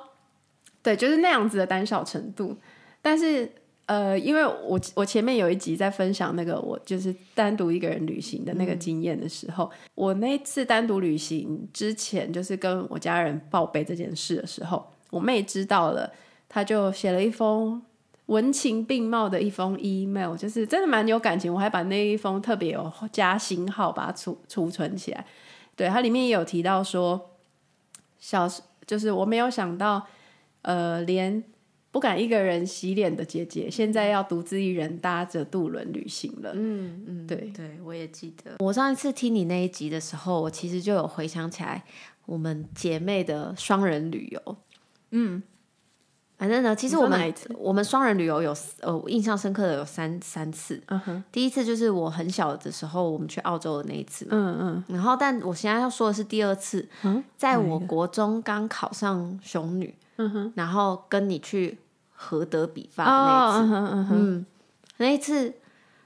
[0.82, 2.56] 对，就是那样子的胆小程度。
[3.02, 3.52] 但是
[3.88, 16.10] 呃，因为我我前面有一集在分享那个我就是单独一个人旅行的那个经验的时候，嗯、我那次单独旅行之前，就是跟我家人报备这件事的时候，我妹知道了，
[16.48, 17.82] 她就写了一封。
[18.30, 21.52] 文情并茂的一封 email，就是真的蛮有感情。
[21.52, 25.26] 我还把那一封特别有加星号，把它储储存起来。
[25.76, 27.32] 对，它里面也有提到说，
[28.20, 28.48] 小
[28.86, 30.06] 就是我没有想到，
[30.62, 31.44] 呃，连
[31.90, 36.52] 不敢一个人洗脸的姐姐，现在要独自一人搭着渡轮旅行了。
[36.54, 38.58] 嗯嗯，对对，我也记得。
[38.60, 41.84] 我上一次听你那一集的时候，我其实就有回想起来
[42.28, 44.58] 我们姐妹的双人旅游。
[45.10, 45.42] 嗯。
[46.40, 50.82] 反正呢，其实我们我们双人旅游有呃印象深刻的有三三次。
[50.88, 54.26] 嗯哼第一次就是我很小的时候，我们去澳洲的那一次。
[54.32, 54.94] 嗯嗯、uh。
[54.94, 57.22] 然后，但我现在要说的是第二次，uh.
[57.36, 61.78] 在我国中刚考上雄女嗯哼然后跟你去
[62.14, 63.74] 荷德比发的那一次。
[63.74, 64.08] Uh uh huh.
[64.12, 64.46] 嗯，
[64.96, 65.54] 那一次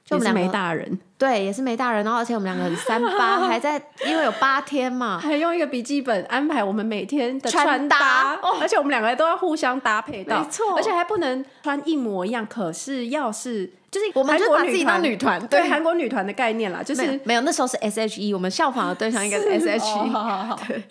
[0.06, 12.45] 就我们两个没大人，对，也是没大人，然后而且我们两个很三八， 还在因为有八天嘛，还用一个笔记本安排我们每天的穿搭，哦、而且我们两个都要互相搭配到，没错，而且还不能穿一模一样。
[12.45, 20.84] 可是要是就是我们就把自己当女团，对韩国女团的概念啦，就是没有，那时候是 S H E，我们效仿的对象应该是 S H E，好好好，对，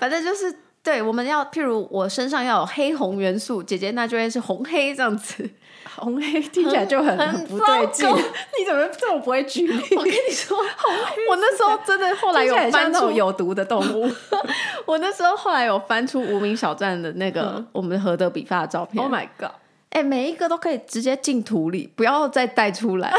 [0.00, 0.52] 反正就是
[0.86, 5.50] 对，我们要譬如我身上要有黑红元素，姐姐那就会是红黑这样子。
[5.96, 8.08] 红黑听起来就很，不对劲，
[8.56, 9.96] 你怎么这么不会举例？
[9.96, 14.08] 我跟你说，红黑我那时候真的后来有翻出有毒的动物。
[14.86, 19.02] 我那时候后来有翻出无名小站的那个我们合得笔发的照片。
[19.02, 19.50] Oh my god！
[19.96, 23.10] 哎、欸，每一个都可以直接进土里，不要再带出来，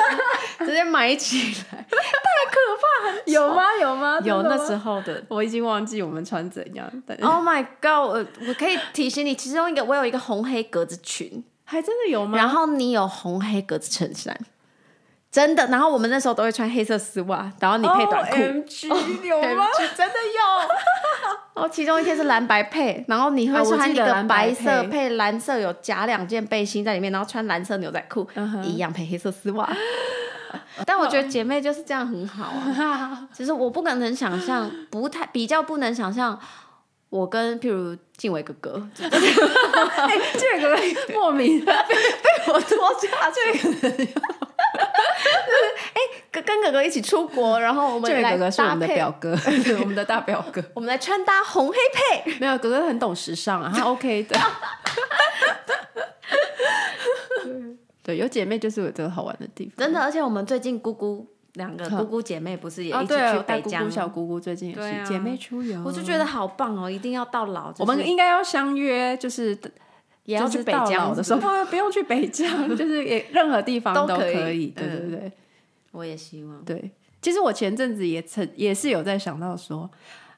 [0.60, 1.96] 直接埋起来，太
[2.50, 3.22] 可怕很！
[3.30, 3.62] 有吗？
[3.78, 4.18] 有吗？
[4.24, 6.90] 有那时候的，我已经忘记我们穿怎样。
[7.20, 8.08] Oh my god！
[8.08, 11.44] 我我可以提醒你，其中一个我有一个红黑格子裙。
[11.64, 12.38] 还真的有吗？
[12.38, 14.34] 然后你有红黑格子衬衫，
[15.32, 15.66] 真的。
[15.66, 18.36] 然后我们那时候都会穿黑色丝袜，然后你配短裤。
[19.26, 19.66] 有吗？
[19.96, 20.68] 真的有。
[21.54, 28.28] 然 后其中一天是蓝白配，然后你会穿一个白色配蓝色，有夹两件背心在里面，然后穿蓝色牛仔裤，
[28.62, 29.68] 一样配黑色丝袜。
[30.84, 33.26] 但我觉得姐妹就是这样很好啊。
[33.32, 36.38] 其实我不可能想象，不太比较不能想象。
[37.08, 40.78] 我跟譬如静伟哥哥，哎、欸，这个
[41.12, 44.08] 莫名被，被我拖下去，就是
[45.94, 46.00] 哎，
[46.30, 49.36] 跟跟哥哥一起出国，然后我们来哥哥是我们的表哥，
[49.80, 51.74] 我们的大表哥， 我们来穿搭红黑
[52.24, 52.38] 配。
[52.38, 54.36] 没有，哥哥很懂时尚啊，他 OK 的。
[58.02, 60.00] 对，有姐妹就是有这个好玩的地方，真的。
[60.00, 61.26] 而且我们最近姑姑。
[61.56, 63.82] 两个姑姑姐妹不是也一起去北疆？
[63.82, 66.90] 姑姑小姑姑最近也是姐妹出游，我就觉得好棒哦！
[66.90, 69.54] 一定要到老，我们应该要相约，就是
[70.24, 74.68] 也要去北疆的时候， 不用去北疆， 就是也任何地方都可以。
[74.68, 75.32] 对对对，
[75.92, 76.64] 我也希望。
[76.64, 79.90] 对，其实我前阵子也曾也是有在想到说，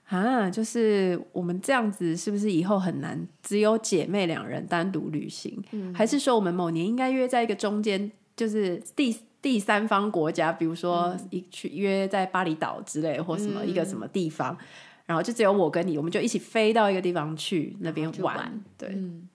[0.09, 5.62] 啊，就是我们这样子是不是以后很难只有姐妹两人单独旅行？
[5.95, 9.16] 还是说我们某年应该约在一个中间，就是第。
[9.45, 14.64] 第三方国家，比如说一去约在巴厘岛之类，或什么一个什么地方，嗯、
[15.05, 18.37] 然后就只有我跟你，我们就一起飞到一个地方去那边玩。
[18.37, 19.28] 玩对，嗯、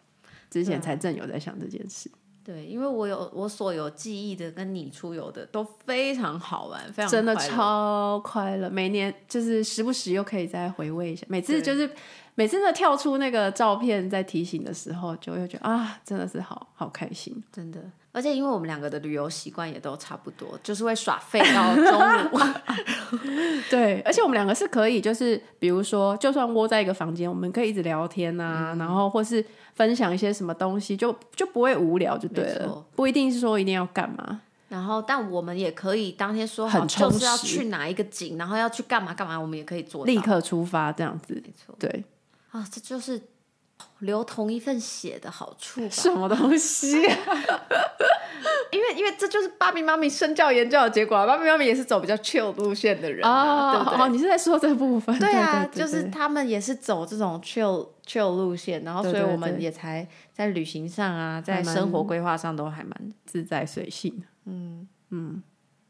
[0.49, 2.09] 之前才正有在想这件事。
[2.41, 8.67] 对，因为我有我所有记忆的跟你出游的都非常好玩，非常真的超快乐。
[8.69, 11.87] 每年就是时不时又可以再回味一下，每次就是
[12.33, 17.83] 每次呢跳出那个照片在提醒的时候，就会觉得啊，真的是好好开心，真的。
[18.19, 22.39] 而且因为我们两个的旅游习惯也都差不多，就是会耍废到中午。
[23.71, 29.43] 对，而且我们两个是可以，就是比如说，就算窝在一个房间，我们可以一直聊天啊，嗯、然后或是
[29.73, 32.85] 分享一些什么东西，就就不会无聊，就对了。
[32.93, 34.41] 不一定是说一定要干嘛。
[34.67, 41.33] 然后，但我们也可以当天说好，就是要去哪一个景，然后要去干嘛干嘛，我们也可以做，立刻出发这样子。
[41.33, 42.03] 没错，对。
[42.51, 43.21] 啊，这就是。
[43.99, 45.87] 留同一份血的好处吧？
[45.91, 47.17] 什么东西、啊？
[48.71, 51.25] 因为因为这就是芭比妈咪身教言教的结果啊！
[51.25, 53.99] 芭比妈咪也是走比较 chill 路线的人啊，哦、对不对？
[53.99, 55.17] 哦，你是在说这部分？
[55.19, 64.23] 对啊，对对对对，就是他们也是走这种 chill chill 路线，然后所以我们也才在旅行上啊，在生活规划上都还蛮自在随性。
[64.45, 65.41] 嗯嗯，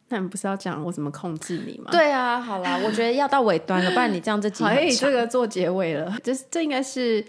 [0.07, 1.91] 那你不是要讲我怎么控制你吗？
[1.91, 7.23] 对啊，好啦，我觉得要到尾端了，不然你这样这集可以 这个做结尾了，这这应该是。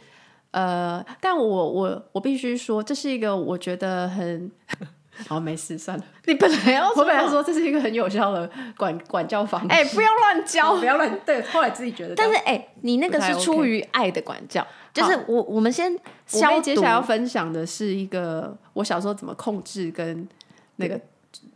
[0.53, 4.51] 呃，但我我我必须说，这是一个我觉得很
[5.28, 6.05] 好，没事算了。
[6.26, 11.42] 你本来要我本来说这是一个很有效的管管教方式，哎、欸，不要乱教， 不要乱对。
[11.42, 15.96] 后来自己觉得，但是哎、欸，你那个是出于爱的管教，就是我我们先
[16.26, 16.62] 消毒。
[16.62, 20.26] 接下来要分享的是一个我小时候怎么控制跟
[20.76, 20.98] 那个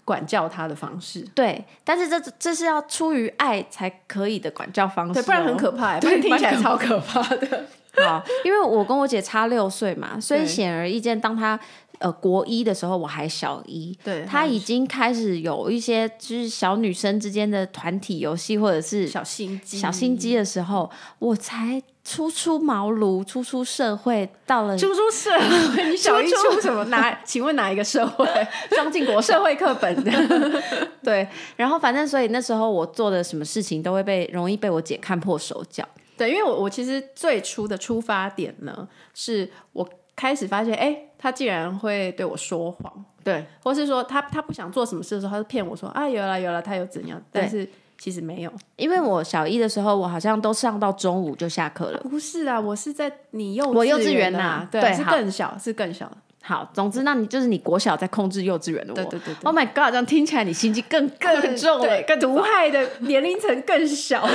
[0.04, 1.22] 管教他的方式。
[1.34, 7.64] 对，但是这这是要出于爱才可以的管教方式、不然很可怕，不然，听起来超可怕的。
[8.02, 11.58] 好， 因为我跟我姐差六岁嘛，所以显而易见，当她
[11.98, 26.84] 呃国一的时候，我还小一，对，她已经开始有一些就是小女生之间的团体游戏或者是小心机、小心机的时候，我才初出茅庐，初出社会，到了初出社会， 你小一出什么？
[26.86, 27.18] 哪？
[27.24, 28.26] 请问哪一个社会？
[28.76, 30.62] 张晋国社会课本的，
[31.02, 31.26] 对。
[31.56, 35.82] 然后反正所以那时候我做的什么事情都会被容易被我姐看破手脚。
[36.16, 47.20] 对，因为我我其实最初的出发点呢，是我开始发现，哎，他竟然会对我说谎，对，或是说他他不想做什么事的时候，他就骗我说啊，有了有了，他又怎样？
[47.32, 51.98] 但是其实没有，因为我小一的时候，我好像都上到中午就下课了。
[52.00, 56.10] 不是啊，我是在你幼我幼稚园呐，对，是更小，是更小。
[56.46, 58.94] 好，总之，那你就是你国小在控制幼稚园的我。
[58.94, 64.28] 对对对，对 Oh my god，这样听起来你心机更 更重了，更毒害的年龄层更小。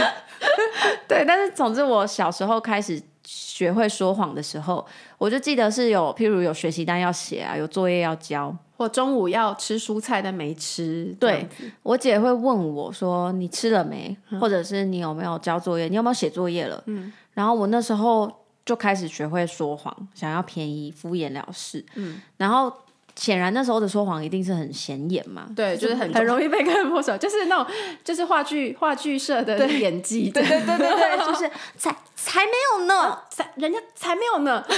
[1.07, 4.83] 对，但是总之，我小时候开始学会说谎的时候，
[5.19, 11.15] 我就记得是有，譬如有学习单要写啊，有作业要交，或中午要吃蔬菜但没吃。
[11.19, 11.47] 对，
[11.83, 14.17] 我姐会问我说：“你吃了没？
[14.31, 15.87] 嗯、或者是你有没有交作业？
[15.87, 18.38] 你有没有写作业了？”嗯，然后我那时候。
[18.69, 21.83] 就开始学会说谎，想要便宜，敷衍了事。
[21.95, 22.71] 嗯，然后
[23.15, 27.65] 显然那时候的说谎一定是很显眼嘛，对，就是很很容易被看破手，就是那种
[28.03, 34.63] 就是话剧话剧社的演技，对对对对对，就是 才才没有呢，才人家才没有呢，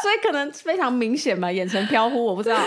[0.00, 2.60] 所以可能非常明显嘛，眼神飘忽，我不知道。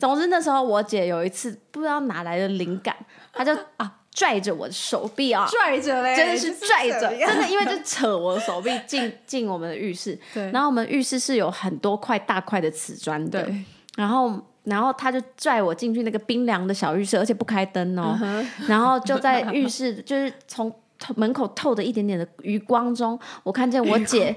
[0.00, 2.96] 总之那时候我姐有一次不知道哪来的灵感，
[3.32, 3.92] 她就啊。
[4.16, 10.18] 拽着我的手臂啊，拽着嘞，真的是拽着，真的，因为就扯我的手臂进进我们的浴室。
[10.32, 13.42] 对，然后我们浴室是有很多块大块的瓷砖的。
[13.42, 13.54] 对，
[13.94, 14.32] 然后
[14.64, 18.18] 然后他就拽我进去那个冰凉的小浴室，而且不开灯哦。
[18.66, 20.74] 然后就在浴室，就是从
[21.16, 24.34] 门口透的一点点的余光中，我看见我姐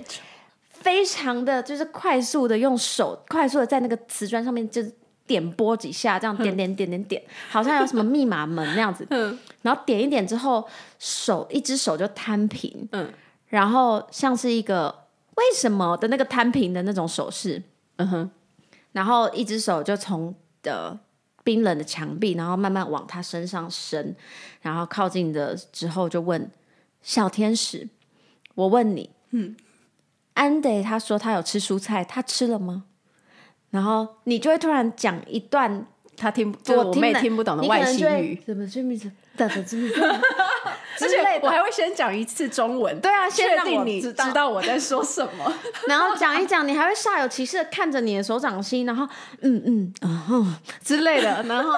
[0.71, 4.93] 非常的就是快速的用手快速的在那个瓷砖上面就是。
[5.29, 9.05] 点拨几下，这样点点点点点，好像有什么密码门那样子。
[9.11, 10.67] 嗯然后点一点之后，
[10.97, 13.13] 手一只手就摊平，嗯，
[13.49, 15.03] 然后像是一个
[15.35, 17.61] 为什么的那个摊平的那种手势，
[17.97, 18.31] 嗯哼。
[18.93, 20.97] 然后一只手就从的
[21.43, 24.15] 冰冷的墙壁，然后慢慢往他身上伸，
[24.61, 26.49] 然后靠近的之后就问
[27.03, 27.87] 小天使
[28.55, 29.55] ：“我问你，嗯，
[30.33, 32.85] 安德他说他有吃蔬菜，他吃了吗？”
[33.71, 35.85] 然后你就会突然讲一段
[36.17, 39.89] 他听不，我妹听不懂的外星语，怎么这么怎么这么
[40.97, 44.49] 之类的，我还会先讲一次中文，对啊，确定你知道。
[44.49, 45.53] 我在说什么，
[45.87, 49.07] 然后讲一讲，你还会煞有其事的看着你的手掌心，然后
[49.41, 51.71] 嗯嗯嗯嗯之类的， 然后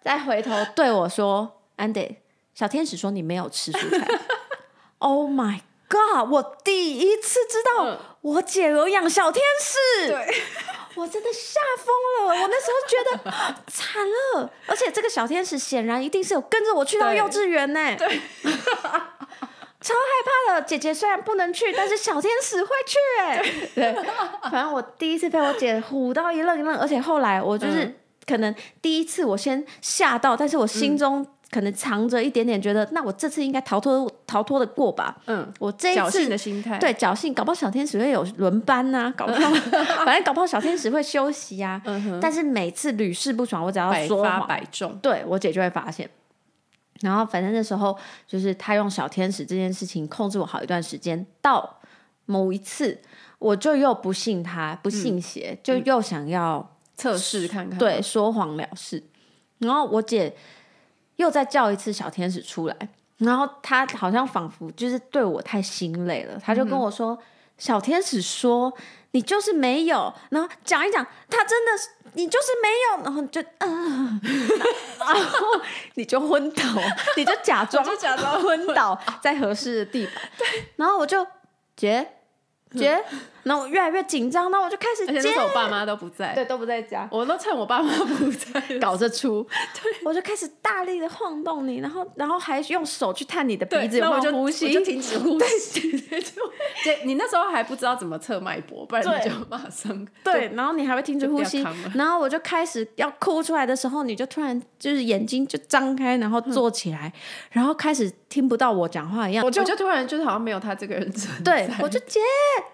[0.00, 2.16] 再回头对我说，Andy，
[2.54, 4.08] 小天使说你没有吃蔬菜
[4.98, 10.34] ，Oh my God，我第一次知道我姐有养小天使，对。
[10.96, 12.42] 我真的吓疯了！
[12.42, 18.08] 我那时候觉得 惨了，而且这个小天使显然一定是有跟着我去到幼稚园呢，对，
[19.80, 20.62] 超害怕的。
[20.62, 23.42] 姐姐虽然不能去，但是小天使会去哎。
[23.74, 23.94] 对，
[24.50, 27.94] 反正我第一次被我姐唬到一愣一愣，而且后来我就是
[28.26, 31.26] 可能第一次我先吓到，但是我心中。
[31.46, 35.16] 嗯可能藏着一点点，觉得那我这次应该逃脱逃脱的过吧？
[35.26, 39.50] 嗯，我这一次侥幸的心态，对，侥幸，搞不好小天使会有轮班呐、啊， 搞不好
[40.04, 42.18] 反正搞不好小天使会休息呀、啊。
[42.20, 46.10] 但是每次屡试不爽，我只要说百发百中，对我姐就会发现。
[47.00, 51.78] 然后反正那时候就是他用小天使这件事情控制我好一段时间，到
[52.24, 53.00] 某一次
[53.38, 59.04] 我就又不信他，不信邪，嗯、就又想要测试看看，对，说谎了事。
[59.58, 60.34] 然后我姐。
[61.16, 62.76] 又再叫一次小天使出来，
[63.18, 67.18] 然后他好像仿佛就是对我太心累了，他就跟我说：“、
[67.58, 68.72] 小天使说
[69.10, 74.20] 你就是没有，然后讲一讲，他真的是你就是没有，然后就嗯，
[74.98, 75.60] 然后
[75.94, 76.62] 你就昏倒，
[77.16, 80.46] 你就假装就假装昏倒在合适的地板，对，
[80.76, 81.26] 然后我就
[81.76, 82.12] 姐。”
[82.76, 83.02] 姐，
[83.46, 85.04] 然后我越来越紧张，那我就开始。
[85.08, 87.08] 而且我爸妈都不在，对，都不在家。
[87.12, 89.40] 我都趁我爸妈不在，搞着出。
[89.80, 95.96] 对，我就开始大力的晃动你，然后，然后还用手去探你的鼻子，有没有呼吸，就停止呼吸。
[96.82, 100.06] 对 你那时候还不知道怎么测脉搏，不然你就马上。
[100.24, 107.12] 对，然后你还会停止呼吸，然后我就开始要哭出来的时候，你就突然就是眼睛就张开，然后坐起来，
[107.52, 109.44] 然后开始听不到我讲话一样。
[109.44, 111.64] 我就突然就是好像没有他这个人存在。
[111.64, 112.20] 对，我就姐。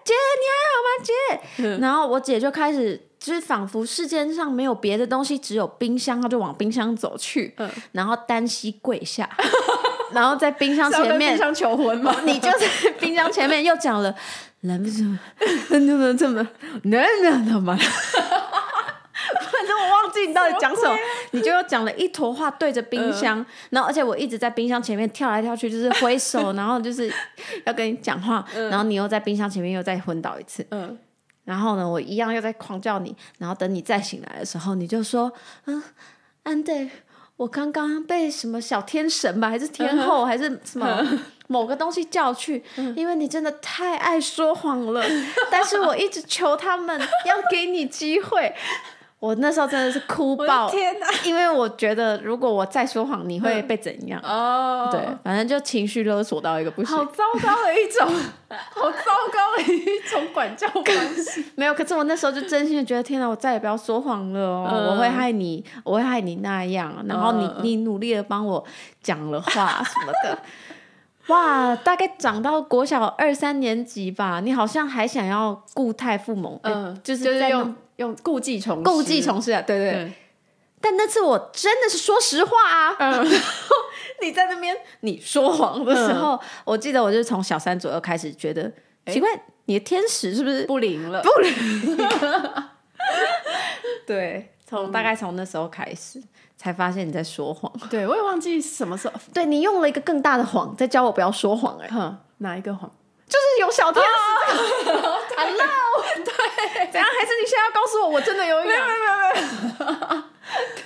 [0.03, 1.03] 姐，你还好吗？
[1.03, 9.29] 姐，嗯、 然后我姐就开始，就是仿佛世界上没有别的东西，只有冰箱，她就往冰箱走去，嗯、然后单膝跪下，
[10.13, 12.15] 然后在冰箱前面冰箱求婚吗？
[12.25, 12.67] 你就在
[12.99, 14.13] 冰箱前面又讲了，
[14.61, 15.17] 能不能这么？
[16.17, 16.47] 怎么，
[16.83, 17.77] 能能怎么？
[19.39, 20.97] 反正我忘记你到底讲什么，
[21.31, 27.11] 你就又讲了一坨话对着冰箱，嗯、然后而且我一直在冰箱前面跳来跳去，就是挥手，然后就是
[27.65, 30.97] 要跟你讲话，嗯、然后你又在冰箱前面又再昏倒一次，嗯，
[31.45, 35.31] 然后呢，我一样又在狂叫你，然后等你再醒来的时候，你就说，
[35.65, 35.81] 嗯，
[36.43, 36.73] 安德，
[37.37, 41.01] 我刚刚被什么小天神吧，还是天后，还是什么
[41.47, 45.03] 某个东西叫去，嗯、因为你真的太爱说谎了，
[45.51, 48.53] 但是我一直求他们要给你机会。
[49.23, 51.07] 我那时候真的是哭爆，天哪！
[51.23, 54.19] 因为我觉得如果我再说谎，你会被怎样？
[54.21, 56.93] 哦，对，反正就情绪勒索到一个不行。
[56.93, 58.05] 好糟糕的一种，
[58.75, 58.97] 好糟
[59.31, 60.27] 糕的一种。
[60.33, 60.83] 管教方
[61.15, 61.41] 式。
[61.55, 68.61] 没有，可是我那时候就真心的觉得，天哪，我再也不要说谎了哦，嗯、我会害你，我会害你那样，然后你、嗯、你努力的帮我
[69.01, 70.37] 讲了话什么的。
[71.33, 80.13] 哇，大概长到国小二三年级吧，你好像还想要固态复萌，嗯、欸，就是在用用故技重施，故技重施啊，对对，对。
[80.79, 83.25] 但那次我真的是说实话啊，嗯、
[84.21, 88.71] 你在那边你说谎的时候，嗯、我记得我就是从小三左右开始觉得、
[89.05, 89.29] 欸、奇怪，
[89.65, 91.23] 你的天使是不是不灵了？
[91.23, 91.97] 不灵。
[94.05, 96.21] 对，从大概从那时候开始。
[96.55, 99.13] 才发现你在说谎，对，我也忘记什么时候。
[99.33, 101.77] 对，你用了一个更大的谎，在教我不要说谎。
[101.77, 102.89] 哎，哼，哪一个谎？
[103.33, 104.91] 就是有小天使。
[105.35, 105.57] Hello，
[106.23, 107.09] 对，怎样？
[107.09, 108.69] 还是你现在要告诉我，我真的有一个？
[108.69, 109.31] 没有，没有，没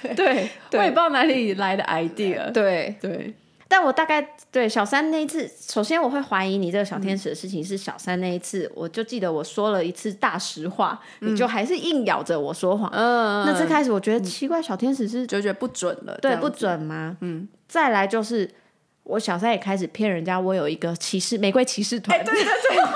[0.06, 0.16] 有。
[0.16, 2.50] 对，我也不知道哪里来的 idea。
[2.54, 3.34] 对，对。
[3.68, 12.89] 但我大概对小三那一次，首先我会怀疑你这个小天使的事情是小三那一次，嗯、我就记得我说了一次大实话，嗯、你就还是硬咬着我说谎。
[12.93, 17.18] 嗯，那次开始我觉得奇怪，小天使是就觉得不准了，对，不准吗？
[17.20, 18.50] 嗯，再来就是
[19.08, 22.18] 我小三也开始骗人家，我有一个骑士玫瑰骑士团。
[22.18, 22.78] 欸、对对对。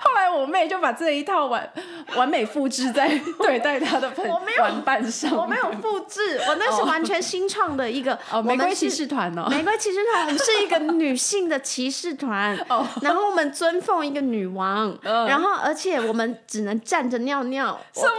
[0.00, 1.72] 后来我妹就把这一套完
[2.14, 3.08] 完美复制在
[3.40, 5.34] 对待她的朋友玩伴上。
[5.34, 17.78] 我没有复制，我那是完全新创的一个哦，玫瑰骑士团哦，玫瑰骑士团，我们是一个女性的骑士团哦，然后我们尊奉一个女王，然后而且我们只能站着尿尿。
[17.92, 18.12] 什么？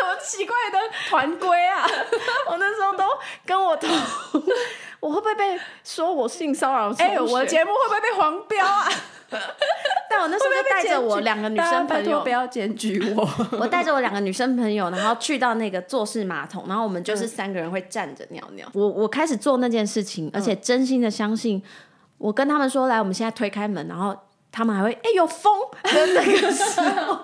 [0.00, 0.78] 什么奇怪的
[1.08, 1.86] 团规啊？
[2.50, 3.04] 我那时候都
[3.46, 3.90] 跟我同，
[5.00, 6.92] 我会不会被说我性骚扰？
[6.98, 8.88] 哎，我的节目会不会被黄标啊？
[10.08, 13.28] 但我那时候就带着我两个女生朋友，不要检举我。
[13.58, 18.68] 我带着我两个女生朋友，然后去到那个坐式马桶，然后我们就是三个人会站着尿尿。
[18.74, 21.60] 我我开始做那件事情，而且真心的相信，
[22.18, 24.16] 我跟他们说，来，我们现在推开门，然后
[24.54, 25.52] 他们还会哎有风
[25.82, 27.16] 的那个时候，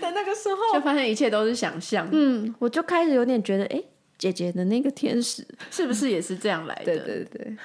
[0.00, 2.08] 的那个时候就发现一切都是想象。
[2.10, 3.80] 嗯，我就开始有点觉得，哎，
[4.18, 6.84] 姐姐的那个天使是不是也是这样来的？
[6.84, 7.56] 对 对对。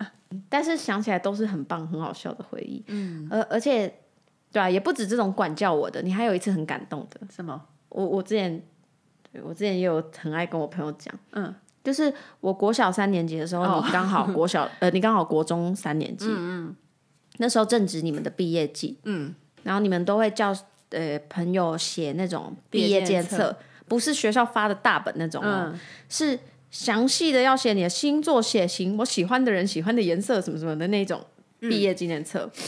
[0.48, 2.82] 但是想起来都是很棒、很好笑的回忆。
[2.86, 3.92] 嗯，而而且，
[4.50, 7.20] 对啊，也不止这种管教我的，你还有一次很感动的。
[7.30, 7.60] 什么？
[7.90, 8.62] 我我之前，
[9.42, 11.52] 我之前也有很爱跟我朋友讲，嗯，
[11.84, 16.76] 就是我国小三年级的时候，哦、你刚好国小，呃，你刚好国中三年级，嗯嗯，
[17.40, 19.34] 那时候正值你们的毕业季，嗯，
[19.64, 20.56] 然后你们都会叫
[20.90, 23.56] 呃朋友写那种毕业检测，
[23.88, 26.38] 不是学校发的大本那种哦，嗯、是。
[26.70, 31.20] 详细的要写你的星座、血型、我喜欢的人、喜欢的颜色什么什么的那种
[31.58, 32.62] 毕业纪念册，嗯、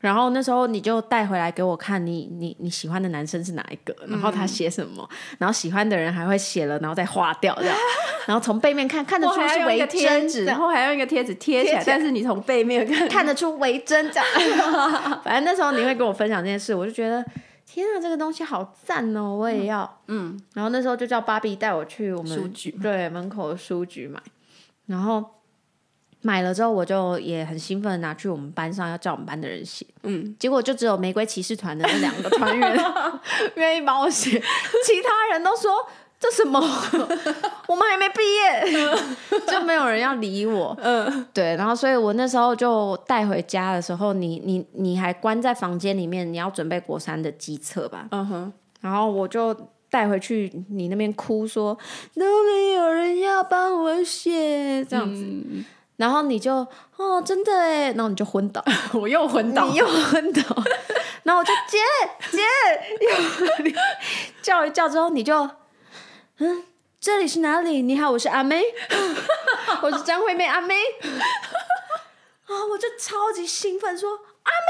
[0.00, 3.94] 然后那时候你就带回来给我看你，你你你喜欢的男生是哪一个？
[4.06, 5.06] 然后他写什么？
[5.10, 7.76] 嗯、然后喜欢的人还会写了，然后再划掉这样，
[8.26, 14.26] 然后从背面看看得出是伪真纸，然后还用一个贴纸贴起来，但是你从背面看看得出伪真这样。
[15.24, 17.24] 反正那时候你会跟我分享这件事，我就觉得。
[17.70, 19.34] 天啊，这个东西好赞哦！
[19.34, 20.00] 我也要。
[20.06, 24.18] 嗯，然后那时候就叫芭比带我去我们书局，对，门口的书局买。
[24.86, 25.22] 然后
[26.22, 29.86] 买了之后，我就也很兴奋，拿去我们班上要叫我们班的人写。
[30.02, 32.76] 嗯，结果就只有玫瑰骑士团的那两个团员
[33.56, 34.30] 愿意帮我写，
[34.84, 35.70] 其他人都说。
[36.20, 36.58] 这什么？
[37.68, 38.88] 我们还没毕业，
[39.46, 40.76] 就没有人要理我。
[40.82, 48.08] 嗯，对，然后所以我那时候就带回家的时候，你你你还关在房间里面，你要准备国三的机测吧？
[48.10, 49.54] 嗯哼，然后我就
[49.88, 51.72] 带回去你那边哭说
[52.16, 55.64] 都没有人要帮我写这样子，嗯、
[55.98, 60.42] 然后你就哦真的哎，然后你就昏倒， 我又昏倒，你又昏倒，
[61.24, 61.78] 然后我就姐
[62.30, 62.38] 姐
[63.70, 63.72] 又
[64.40, 65.48] 叫一叫之后你就。
[66.40, 66.64] 嗯，
[67.00, 67.82] 这里是哪里？
[67.82, 68.62] 你好，我是阿妹，
[69.82, 70.76] 我是张惠妹阿妹。
[72.46, 74.08] 啊，我就超级兴奋说，
[74.44, 74.68] 阿妹，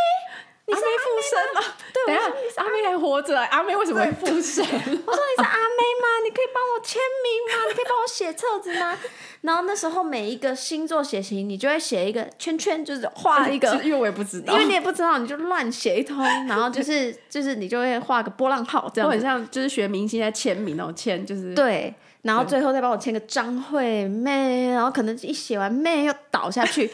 [0.69, 1.75] 你是阿妹附身吗？
[1.93, 2.17] 对，等
[2.55, 4.63] 下，阿妹还活着，阿妹为什么会附身？
[4.69, 6.07] 我说你是阿妹吗？
[6.25, 7.65] 你可以帮我签名吗？
[7.69, 8.97] 你可以帮我写册子吗？
[9.41, 26.91] 然后那时候每一个星座血型，你就会写一个圈圈，就是画一个， 因为我也不知道，因为你也不知道，你就乱写一通，然后就是就是你就会画个波浪号，这样很像就是学明星在签名哦，签就是对，然后最后再帮我签个张惠妹，然后可能一写完妹又倒下去，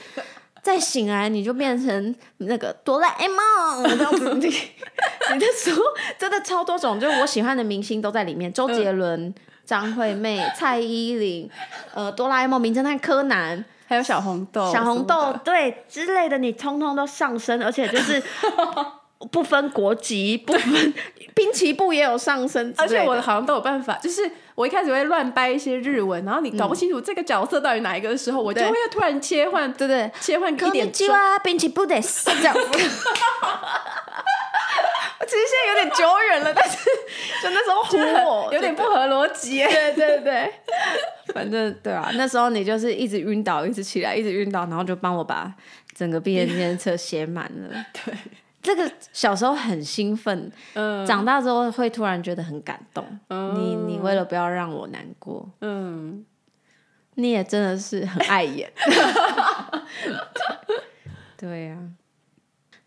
[0.64, 4.46] 再醒来你就变成那个哆啦 A 梦这样子，你
[5.34, 5.80] 你的书
[6.18, 9.26] 真的超多种，就是我喜欢的明星都在里面，周杰伦。
[9.26, 9.34] 嗯
[9.66, 11.48] 张惠妹、蔡依林、
[11.94, 18.22] 呃，哆啦 A 梦、名侦探柯南，还有小红豆、小红豆，对之类的，你通通都上升，而且就是
[19.32, 20.92] 不分国籍，不分
[21.34, 30.90] 滨崎步也有上升，而且我好像都有办法，就是我一开始会乱掰一些日文，然后你搞不清楚这个角色到底哪一个的时候，嗯、我就会突然切换，对对，切换一点。
[31.42, 32.54] 滨崎步的是这样。
[35.74, 36.78] 点久远了，但是
[37.42, 39.58] 就那时候唬我，有点不合逻辑。
[39.64, 40.52] 对对对，
[41.34, 45.52] 反正对啊，那时候你就是一直晕倒，一直起来，一直晕倒，然后就帮我把
[45.94, 47.84] 整个毕业纪念册写满了。
[47.92, 48.14] 对，
[48.64, 53.04] 这个小时候很兴奋，嗯，长大之后会突然觉得很感动。
[53.28, 56.24] 嗯、你你为了不要让我难过，嗯，
[57.16, 58.72] 你也真的是很爱演。
[61.36, 61.92] 对呀、啊。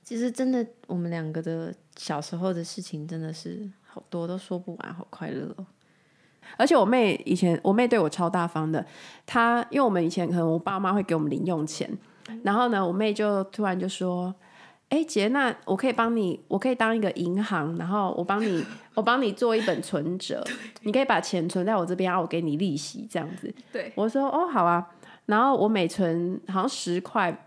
[0.04, 5.66] 其实真的，我们两个的小时候的事情真的是好多都说不完，好快乐哦。
[6.56, 8.84] 而且我妹以前，我妹对我超大方的。
[9.26, 11.92] 她因为我们以前可能我爸妈会给我们零用钱，
[12.42, 14.34] 然后呢，我妹就突然就说
[14.90, 18.64] ：“哎、欸，姐，那我可以帮你，我可以当一个银行，然后我帮你，
[18.96, 20.44] 我帮你做一本存折，
[20.84, 24.88] 你可以把钱存在我这边，然后我给你利息，这样子。”对，我说：“哦，好啊。”
[25.28, 27.44] 然后我每存好像十块。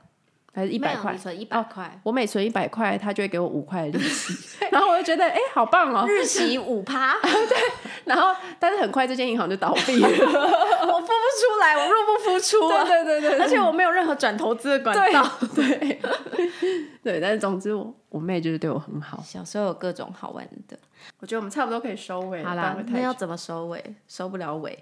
[0.53, 4.35] 还是一百块，存一百块，我每存一百块，他就会给我五块利息，
[4.73, 7.57] 然后我就觉得哎、欸，好棒哦，日息五趴， 对，
[8.05, 15.25] 然后但是很快这间银行就倒闭了，我付不出来，我入不敷出，对对对对，而且我没有任何转投资的管道，
[15.55, 16.01] 对对，
[17.03, 20.77] 对，但是总之我我妹就是对我很好，小时候有各种好玩的，
[21.21, 23.83] 我觉得我们差不多可以收尾了，好啦，那要怎么收尾？
[24.09, 24.77] 收不了尾。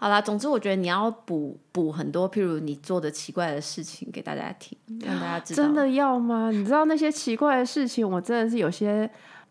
[0.00, 5.62] 好啦，总之我觉得你要补补很多，譬如你做的奇怪的事情给大家听，让大家知道。
[5.62, 6.50] 真的要吗？
[6.52, 9.10] 你知道那些奇怪的事情，我真的是有些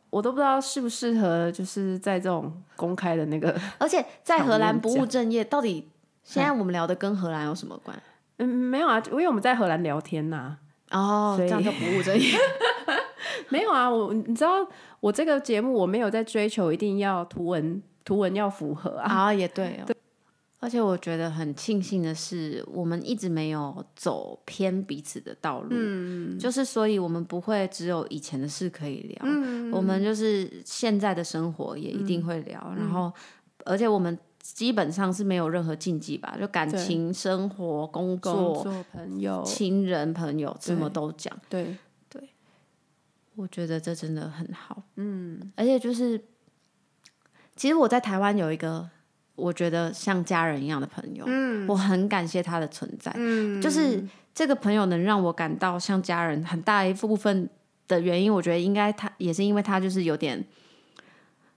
[0.09, 3.53] 我都不知道适不适合，就是在这种公开的那个。
[3.77, 5.89] 而且在荷兰不务正业，到底
[6.23, 8.01] 现在我们聊的跟荷兰有什么关？
[8.37, 10.55] 嗯，没有啊，因为我们在荷兰聊天呐。
[10.91, 12.37] 哦，这样就不务正业。
[13.49, 14.65] 没有啊，我你知道
[15.01, 19.11] 我这个节目我没有在追求一定要图文图文要符合啊。
[19.11, 19.83] 啊，也对哦。
[19.85, 19.96] 对
[20.59, 33.13] 而且我觉得很庆幸的是，我们一直没有走偏彼此的道路，嗯，就是所以我们不会只有以前的事可以聊，嗯，我们就是现在的生活也一定会聊，嗯，然后
[33.65, 41.77] 而且我们基本上是没有任何禁忌吧，就感情、生活、工作、工作朋友、亲人、朋友什么都讲，对。
[42.09, 42.29] 对，
[43.35, 46.19] 我觉得这真的很好，嗯，而且就是
[47.55, 48.89] 其实我在台湾有一个。
[49.37, 54.03] 我觉得像家人一样的朋友，嗯，我很感谢他的存在，嗯，就是
[54.33, 57.47] 这个朋友能让我感到像家人，很大一部分
[57.87, 60.43] 的原因，我觉得应该他也是因为他就是有点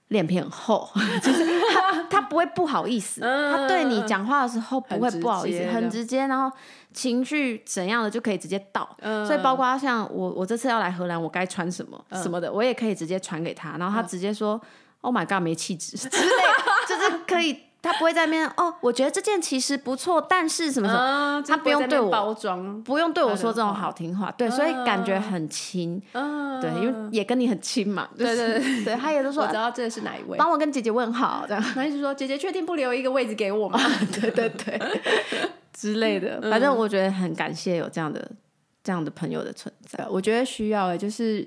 [0.09, 0.89] 脸皮很厚，
[1.23, 1.44] 就是
[1.74, 6.55] 他他不会不好意思，嗯，他对你讲话的时候不会不好意思，很直接，然后
[6.93, 14.69] 情绪怎样的就可以直接到，嗯，所以包括像我我这次要来荷兰，我该穿什么，嗯，什么的，我也可以直接传给他，然后他直接说，嗯
[15.02, 16.43] ，Oh my God，没气质之类，
[16.86, 17.70] 就是可以。
[17.82, 28.36] 他不会在那边哦，我觉得这件其实不错，但是什么什么，啊、他不用对我包装，不用对我说这种好听话，对，所以感觉很亲，啊、对，因为也跟你很亲嘛，就是、对。
[28.36, 33.81] 对对，对，他也都说，我知道这是哪一位，帮我跟姐姐问好，这样， 他一直说姐姐确定不留一个位置给我吗？
[34.20, 34.81] 对对对，
[35.73, 38.31] 之类的，反正我觉得很感谢有这样的
[38.85, 41.47] 这样的朋友的存在，我觉得需要的就是。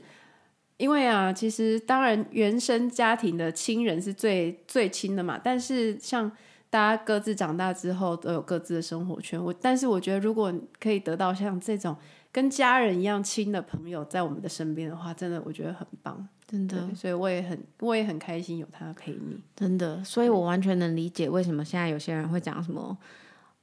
[0.84, 6.30] 因为啊，其实当然原生家庭的亲人是最最亲的嘛，但是像
[6.69, 9.41] 大家各自长大之后都有各自的生活圈。
[9.41, 11.95] 我但是我觉得，如果可以得到像这种
[12.34, 16.93] 跟家人一样亲的朋友在我们的身边的话，真的我觉得很棒，真的。
[16.93, 20.03] 所以我也很我也很开心有他陪你，真的。
[20.03, 22.97] 所以我完全能理解为什么现在有些人会讲什么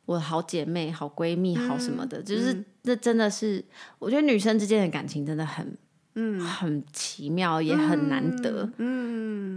[0.07, 3.63] 我好姐妹、好闺蜜、好什么的，嗯、就是这真的是
[3.99, 5.77] 我觉得女生之间的感情真的很。
[6.15, 8.69] 嗯，很奇妙，也很难得。
[8.79, 9.57] 嗯，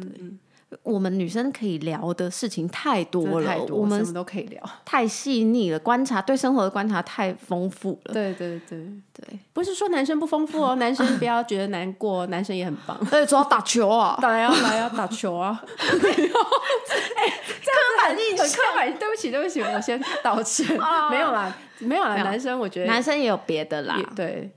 [0.69, 8.13] 对，我们女生可以聊的事情太多了，太多，我们什么都可以聊，太细腻了，观察对生活的观察太丰富了。
[8.13, 8.79] 对对对
[9.13, 12.97] 对，不是说男生不丰富哦， 男生不要觉得难过，男生也很棒。
[13.09, 15.59] 对， 主要打球啊，来啊来啊，打球啊！
[15.65, 20.67] 哎，这样反应很刻板，对不起对不起，我先道歉。
[21.09, 24.51] 没有啦，没有啦，男生我觉得男生也有别的啦，对。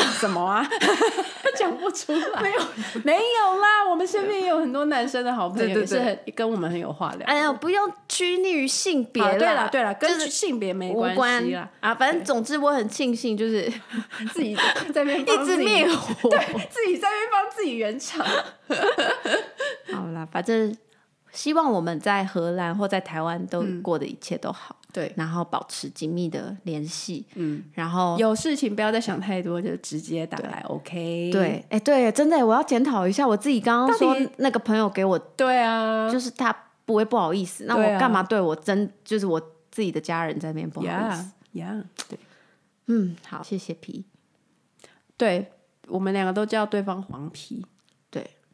[0.18, 0.66] 什么啊？
[1.56, 2.40] 讲不出来。
[2.42, 2.60] 没有，
[3.04, 3.86] 没有啦。
[3.88, 7.26] 我们身边也有很多男生的好朋友，也是很跟我们很有话聊。
[7.26, 9.38] 哎呀，不用拘泥于性别了。
[9.38, 11.68] 对了，对了，跟性别没关系啦。
[11.80, 13.70] 啊，反正总之我很庆幸，就是
[14.32, 14.56] 自己
[14.94, 16.38] 在那边一直灭火，对，
[16.70, 18.24] 自己在那边帮自己圆场。
[19.94, 20.74] 好啦，反正
[21.32, 24.76] 希望我们在荷兰或在台湾都过的一切都好。
[24.92, 31.30] 对，然后保持紧密的联系，嗯，然后有事情不要再想太多，就直接打来，OK？
[31.32, 36.54] 对，哎，对，真的，我要检讨一下我自己刚刚说那个朋友给我，对啊，就是他
[36.84, 39.40] 不会不好意思，那我干嘛对我真就是我
[39.70, 42.18] 自己的家人在那边不好意思？Yeah，对，
[42.88, 44.04] 嗯，好，谢谢皮，
[45.16, 45.50] 对
[45.88, 47.64] 我们两个都叫对方黄皮，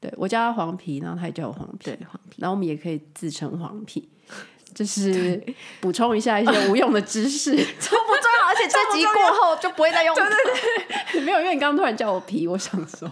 [0.01, 4.09] 对，我叫他黄皮，然后他也叫我黄皮，对黄皮，然后我们也可以自称黄皮，
[4.75, 5.43] 就是
[5.81, 10.15] 补充一下一些无用的知识， 超不重要，而且这集过后就不会再用。
[10.15, 13.11] 对对对，没有，因为你刚刚突然叫我皮，我想说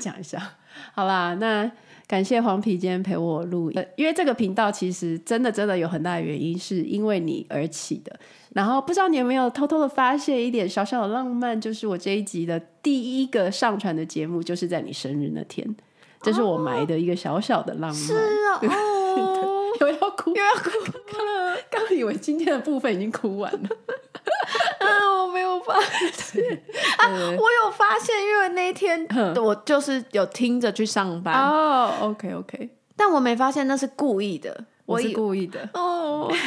[0.00, 0.54] 讲一下。
[0.94, 1.70] 好啦，那
[2.06, 8.18] 感谢黄皮今天陪我录音，因为这个频道其实真的真的有很大的原因是因为你而起的。
[8.54, 15.76] 然后不知道你有没有偷偷的发现一点小小的浪漫，就是我这一集的第一个上传的节目就是在你生日那天。
[16.28, 20.68] 这是我埋的一个小小的浪漫，是啊，哦， 又要哭，又要哭
[21.24, 21.56] 了。
[21.70, 23.68] 刚以为今天的部分已经哭完了，
[24.80, 24.86] 啊，
[25.22, 25.80] 我没有发
[26.12, 26.44] 现
[26.98, 29.06] 啊，我有发现，因为那天
[29.36, 31.34] 我就是有听着去上班。
[31.34, 35.66] 哦，OK OK，但我没发现那是故意的，我是故意的。
[35.72, 36.30] 哦。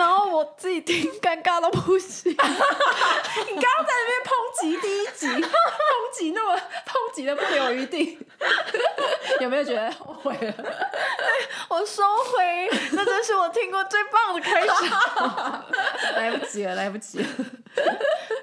[0.00, 2.32] 然后我自己听，尴尬到不行。
[2.32, 8.18] 你刚刚在那边抨击第一集，抨击那么抨击的不留余地，
[9.40, 10.54] 有没有觉得后悔了？
[11.68, 12.02] 我收
[12.32, 15.66] 回，那真是我听过最棒的开场。
[16.16, 17.28] 来不及了，来不及了。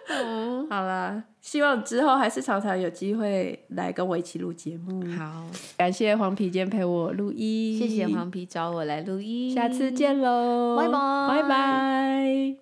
[0.10, 5.02] 嗯，好了，希望之后还是常常有机会来跟我一起录节目。
[5.18, 5.46] 好，
[5.78, 12.58] 感谢黄皮今天陪我录音，谢谢黄皮找我来录音，下次见喽，拜拜，拜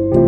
[0.00, 0.23] 拜。